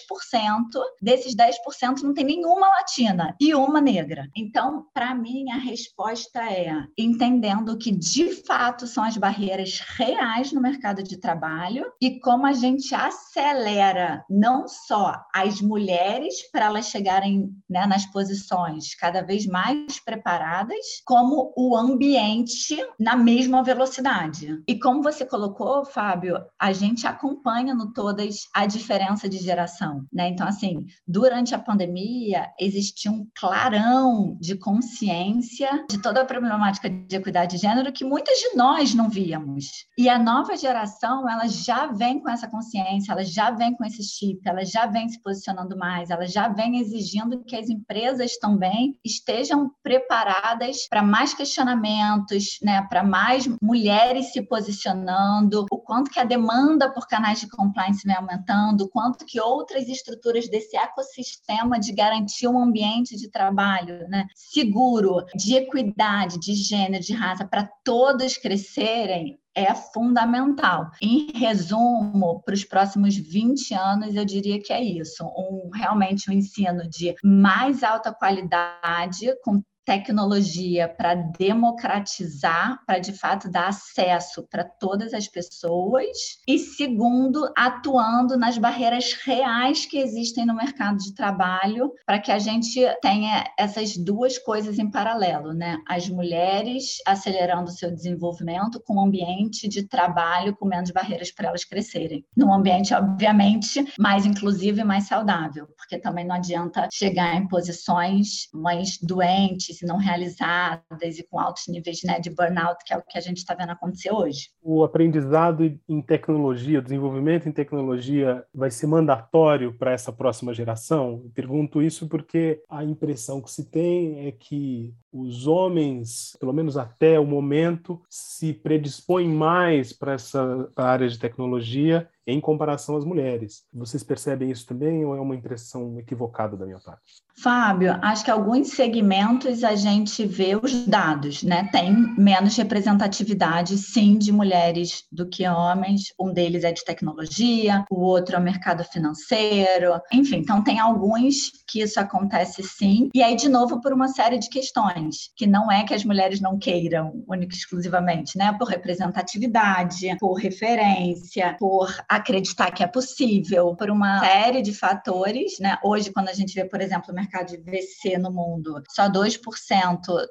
desses 1.01 1.35
10% 1.35 2.01
não 2.03 2.13
tem 2.13 2.25
nenhuma 2.25 2.67
latina 2.67 3.35
e 3.39 3.55
uma 3.55 3.81
negra. 3.81 4.29
Então, 4.35 4.85
para 4.93 5.15
mim, 5.15 5.49
a 5.49 5.57
resposta 5.57 6.39
é 6.43 6.71
entendendo 6.97 7.77
que, 7.77 7.91
de 7.91 8.29
fato, 8.45 8.81
fato 8.81 8.87
são 8.91 9.03
as 9.03 9.17
barreiras 9.17 9.79
reais 9.97 10.51
no 10.51 10.61
mercado 10.61 11.03
de 11.03 11.17
trabalho 11.17 11.91
e 12.01 12.19
como 12.19 12.45
a 12.45 12.53
gente 12.53 12.93
acelera 12.93 14.25
não 14.29 14.67
só 14.67 15.15
as 15.33 15.61
mulheres 15.61 16.49
para 16.51 16.65
elas 16.65 16.87
chegarem 16.87 17.49
né, 17.69 17.85
nas 17.85 18.05
posições 18.05 18.95
cada 18.95 19.21
vez 19.21 19.45
mais 19.45 19.99
preparadas, 19.99 21.01
como 21.05 21.53
o 21.55 21.75
ambiente 21.75 22.77
na 22.99 23.15
mesma 23.15 23.63
velocidade. 23.63 24.61
E 24.67 24.79
como 24.79 25.03
você 25.03 25.25
colocou, 25.25 25.85
Fábio, 25.85 26.37
a 26.59 26.71
gente 26.71 27.05
acompanha 27.05 27.75
no 27.75 27.91
Todas 27.93 28.47
a 28.53 28.65
diferença 28.65 29.27
de 29.27 29.37
geração. 29.37 30.05
Né? 30.11 30.29
Então, 30.29 30.47
assim, 30.47 30.85
durante 31.05 31.53
a 31.53 31.59
pandemia, 31.59 32.49
existia 32.59 33.11
um 33.11 33.27
clarão 33.37 34.37
de 34.39 34.55
consciência 34.55 35.85
de 35.89 36.01
toda 36.01 36.21
a 36.21 36.25
problemática 36.25 36.89
de 36.89 37.15
equidade 37.15 37.55
de 37.55 37.61
gênero 37.61 37.91
que 37.91 38.05
muitas 38.05 38.37
de 38.39 38.55
nós 38.55 38.80
nós 38.81 38.95
não 38.95 39.09
víamos. 39.09 39.85
E 39.95 40.09
a 40.09 40.17
nova 40.17 40.57
geração, 40.57 41.29
ela 41.29 41.47
já 41.47 41.85
vem 41.85 42.19
com 42.19 42.27
essa 42.27 42.49
consciência, 42.49 43.11
ela 43.11 43.23
já 43.23 43.51
vem 43.51 43.75
com 43.75 43.85
esse 43.85 44.01
chip, 44.01 44.41
ela 44.43 44.65
já 44.65 44.87
vem 44.87 45.07
se 45.07 45.21
posicionando 45.21 45.77
mais, 45.77 46.09
ela 46.09 46.25
já 46.25 46.47
vem 46.47 46.79
exigindo 46.79 47.43
que 47.43 47.55
as 47.55 47.69
empresas 47.69 48.37
também 48.37 48.97
estejam 49.05 49.69
preparadas 49.83 50.87
para 50.89 51.03
mais 51.03 51.31
questionamentos, 51.31 52.57
né, 52.63 52.81
para 52.89 53.03
mais 53.03 53.47
mulheres 53.61 54.33
se 54.33 54.41
posicionando, 54.41 55.67
o 55.69 55.77
quanto 55.77 56.09
que 56.09 56.19
a 56.19 56.23
demanda 56.23 56.91
por 56.91 57.07
canais 57.07 57.39
de 57.39 57.49
compliance 57.49 58.01
vem 58.03 58.15
aumentando, 58.15 58.85
o 58.85 58.89
quanto 58.89 59.25
que 59.27 59.39
outras 59.39 59.87
estruturas 59.87 60.49
desse 60.49 60.75
ecossistema 60.75 61.79
de 61.79 61.93
garantir 61.93 62.47
um 62.47 62.59
ambiente 62.59 63.15
de 63.15 63.29
trabalho, 63.29 64.07
né, 64.09 64.25
seguro, 64.33 65.23
de 65.35 65.53
equidade, 65.53 66.39
de 66.39 66.55
gênero, 66.55 67.03
de 67.03 67.13
raça 67.13 67.45
para 67.45 67.69
todos 67.83 68.37
crescerem 68.37 68.60
crescerem 68.61 69.39
é 69.53 69.73
fundamental. 69.75 70.89
Em 71.01 71.31
resumo, 71.33 72.41
para 72.45 72.53
os 72.53 72.63
próximos 72.63 73.15
20 73.15 73.73
anos, 73.73 74.15
eu 74.15 74.23
diria 74.23 74.61
que 74.61 74.71
é 74.71 74.81
isso: 74.81 75.25
um, 75.25 75.69
realmente 75.73 76.29
um 76.29 76.33
ensino 76.33 76.87
de 76.87 77.15
mais 77.23 77.83
alta 77.83 78.13
qualidade, 78.13 79.35
com 79.43 79.61
tecnologia 79.91 80.87
para 80.87 81.15
democratizar, 81.15 82.79
para 82.87 82.97
de 82.97 83.11
fato 83.11 83.51
dar 83.51 83.67
acesso 83.67 84.47
para 84.49 84.63
todas 84.63 85.13
as 85.13 85.27
pessoas. 85.27 86.39
E 86.47 86.57
segundo, 86.57 87.51
atuando 87.57 88.37
nas 88.37 88.57
barreiras 88.57 89.11
reais 89.25 89.85
que 89.85 89.97
existem 89.97 90.45
no 90.45 90.55
mercado 90.55 90.97
de 90.97 91.13
trabalho, 91.13 91.91
para 92.05 92.19
que 92.19 92.31
a 92.31 92.39
gente 92.39 92.79
tenha 93.01 93.43
essas 93.59 93.97
duas 93.97 94.37
coisas 94.37 94.79
em 94.79 94.89
paralelo, 94.89 95.53
né? 95.53 95.77
As 95.85 96.07
mulheres 96.07 96.99
acelerando 97.05 97.69
seu 97.69 97.91
desenvolvimento 97.91 98.81
com 98.85 98.95
um 98.95 99.05
ambiente 99.05 99.67
de 99.67 99.83
trabalho 99.83 100.55
com 100.55 100.65
menos 100.65 100.91
barreiras 100.91 101.31
para 101.31 101.49
elas 101.49 101.65
crescerem. 101.65 102.23
Num 102.35 102.53
ambiente, 102.53 102.93
obviamente, 102.93 103.85
mais 103.99 104.25
inclusivo 104.25 104.79
e 104.79 104.85
mais 104.85 105.07
saudável, 105.07 105.67
porque 105.75 105.99
também 105.99 106.25
não 106.25 106.35
adianta 106.35 106.87
chegar 106.93 107.35
em 107.35 107.45
posições 107.45 108.47
mais 108.53 108.97
doentes 108.97 109.80
não 109.85 109.97
realizadas 109.97 111.17
e 111.17 111.23
com 111.23 111.39
altos 111.39 111.67
níveis 111.67 111.99
né, 112.03 112.19
de 112.19 112.29
burnout, 112.29 112.83
que 112.85 112.93
é 112.93 112.97
o 112.97 113.01
que 113.01 113.17
a 113.17 113.21
gente 113.21 113.37
está 113.37 113.53
vendo 113.53 113.71
acontecer 113.71 114.11
hoje. 114.11 114.49
O 114.61 114.83
aprendizado 114.83 115.79
em 115.87 116.01
tecnologia, 116.01 116.79
o 116.79 116.81
desenvolvimento 116.81 117.47
em 117.47 117.51
tecnologia 117.51 118.43
vai 118.53 118.71
ser 118.71 118.87
mandatório 118.87 119.73
para 119.73 119.91
essa 119.91 120.11
próxima 120.11 120.53
geração? 120.53 121.29
Pergunto 121.33 121.81
isso 121.81 122.07
porque 122.07 122.63
a 122.69 122.83
impressão 122.83 123.41
que 123.41 123.51
se 123.51 123.69
tem 123.69 124.27
é 124.27 124.31
que 124.31 124.93
os 125.11 125.45
homens, 125.45 126.35
pelo 126.39 126.53
menos 126.53 126.77
até 126.77 127.19
o 127.19 127.25
momento, 127.25 128.01
se 128.09 128.53
predispõem 128.53 129.27
mais 129.27 129.91
para 129.91 130.13
essa 130.13 130.69
área 130.75 131.07
de 131.07 131.19
tecnologia 131.19 132.07
em 132.25 132.39
comparação 132.39 132.95
às 132.95 133.05
mulheres. 133.05 133.63
Vocês 133.73 134.03
percebem 134.03 134.51
isso 134.51 134.65
também 134.65 135.03
ou 135.05 135.15
é 135.15 135.19
uma 135.19 135.35
impressão 135.35 135.99
equivocada 135.99 136.55
da 136.55 136.65
minha 136.65 136.79
parte? 136.79 137.21
Fábio, 137.41 137.97
acho 138.03 138.23
que 138.23 138.31
alguns 138.31 138.69
segmentos 138.69 139.63
a 139.63 139.75
gente 139.75 140.25
vê 140.25 140.55
os 140.55 140.85
dados, 140.85 141.41
né? 141.41 141.67
Tem 141.71 141.91
menos 142.17 142.55
representatividade, 142.55 143.77
sim, 143.77 144.17
de 144.17 144.31
mulheres 144.31 145.03
do 145.11 145.27
que 145.27 145.47
homens. 145.47 146.13
Um 146.19 146.31
deles 146.31 146.63
é 146.63 146.71
de 146.71 146.83
tecnologia, 146.83 147.83
o 147.89 148.01
outro 148.01 148.35
é 148.35 148.39
o 148.39 148.43
mercado 148.43 148.83
financeiro. 148.83 149.99
Enfim, 150.11 150.37
então 150.37 150.63
tem 150.63 150.79
alguns 150.79 151.51
que 151.67 151.81
isso 151.81 151.99
acontece 151.99 152.61
sim. 152.63 153.09
E 153.13 153.23
aí, 153.23 153.35
de 153.35 153.49
novo, 153.49 153.81
por 153.81 153.93
uma 153.93 154.09
série 154.09 154.37
de 154.37 154.49
questões, 154.49 155.31
que 155.35 155.47
não 155.47 155.71
é 155.71 155.83
que 155.83 155.93
as 155.93 156.03
mulheres 156.03 156.41
não 156.41 156.59
queiram, 156.59 157.23
única 157.27 157.55
e 157.55 157.57
exclusivamente, 157.57 158.37
né? 158.37 158.53
Por 158.59 158.67
representatividade, 158.67 160.15
por 160.19 160.33
referência, 160.33 161.55
por 161.57 161.89
acreditar 162.15 162.71
que 162.71 162.83
é 162.83 162.87
possível, 162.87 163.73
por 163.75 163.89
uma 163.89 164.19
série 164.19 164.61
de 164.61 164.73
fatores, 164.73 165.57
né? 165.59 165.77
Hoje, 165.81 166.11
quando 166.11 166.27
a 166.27 166.33
gente 166.33 166.53
vê, 166.53 166.65
por 166.65 166.81
exemplo, 166.81 167.11
o 167.11 167.15
mercado 167.15 167.47
de 167.47 167.57
VC 167.57 168.17
no 168.17 168.31
mundo, 168.31 168.83
só 168.89 169.09
2% 169.09 169.39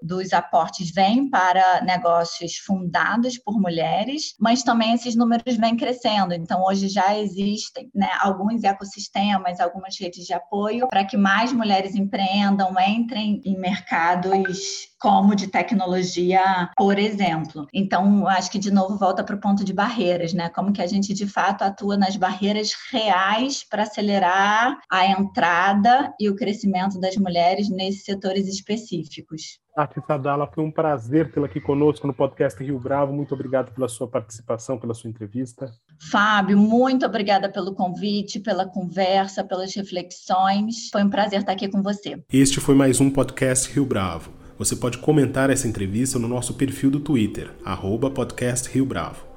dos 0.03 0.33
aportes 0.33 0.91
vêm 0.93 1.31
para 1.31 1.83
negócios 1.83 2.57
fundados 2.59 3.39
por 3.39 3.59
mulheres, 3.59 4.35
mas 4.39 4.63
também 4.63 4.93
esses 4.93 5.17
números 5.17 5.57
vêm 5.57 5.75
crescendo. 5.75 6.35
Então, 6.35 6.63
hoje 6.63 6.89
já 6.89 7.17
existem 7.17 7.91
né, 7.95 8.11
alguns 8.21 8.63
ecossistemas, 8.63 9.59
algumas 9.59 9.99
redes 9.99 10.27
de 10.27 10.35
apoio 10.35 10.87
para 10.89 11.05
que 11.05 11.17
mais 11.17 11.51
mulheres 11.53 11.95
empreendam, 11.95 12.75
entrem 12.79 13.41
em 13.45 13.59
mercados 13.59 14.91
como 15.01 15.35
de 15.35 15.47
tecnologia, 15.47 16.71
por 16.77 16.99
exemplo. 16.99 17.67
Então, 17.73 18.29
acho 18.29 18.51
que 18.51 18.59
de 18.59 18.71
novo 18.71 18.99
volta 18.99 19.25
para 19.25 19.35
o 19.35 19.41
ponto 19.41 19.65
de 19.65 19.73
barreiras, 19.73 20.35
né? 20.35 20.51
Como 20.51 20.73
que 20.73 20.83
a 20.83 20.87
gente 20.87 21.15
de 21.15 21.27
fato 21.27 21.70
atua 21.71 21.97
nas 21.97 22.17
barreiras 22.17 22.73
reais 22.93 23.65
para 23.65 23.85
acelerar 23.85 24.79
a 24.91 25.07
entrada 25.07 26.13
e 26.21 26.29
o 26.29 26.37
crescimento 26.37 27.01
das 27.01 27.17
mulheres 27.17 27.69
nesses 27.71 28.05
setores 28.05 28.47
específicos. 28.47 29.59
Tati 29.75 30.01
Sadala, 30.07 30.51
foi 30.53 30.65
um 30.65 30.71
prazer 30.71 31.33
tê-la 31.33 31.47
aqui 31.47 31.61
conosco 31.61 32.07
no 32.07 32.13
podcast 32.13 32.63
Rio 32.63 32.79
Bravo. 32.79 33.13
Muito 33.13 33.33
obrigado 33.33 33.73
pela 33.73 33.89
sua 33.89 34.09
participação, 34.09 34.79
pela 34.79 34.93
sua 34.93 35.09
entrevista. 35.09 35.73
Fábio, 36.11 36.59
muito 36.59 37.07
obrigada 37.07 37.49
pelo 37.49 37.75
convite, 37.75 38.41
pela 38.41 38.67
conversa, 38.67 39.45
pelas 39.45 39.75
reflexões. 39.75 40.91
Foi 40.91 41.03
um 41.03 41.09
prazer 41.09 41.41
estar 41.41 41.53
aqui 41.53 41.69
com 41.69 41.83
você. 41.83 42.23
Este 42.33 42.61
foi 42.61 42.75
mais 42.75 43.01
um 43.01 43.11
podcast 43.11 43.73
Rio 43.73 43.87
Bravo. 43.87 44.33
Você 44.59 44.77
pode 44.77 44.99
comentar 44.99 45.49
essa 45.49 45.67
entrevista 45.67 46.19
no 46.19 46.29
nosso 46.29 46.53
perfil 46.53 46.91
do 46.91 47.01
Twitter, 47.01 47.51
arroba 47.65 48.11
podcast 48.11 48.69
Rio 48.69 48.85
Bravo, 48.85 49.25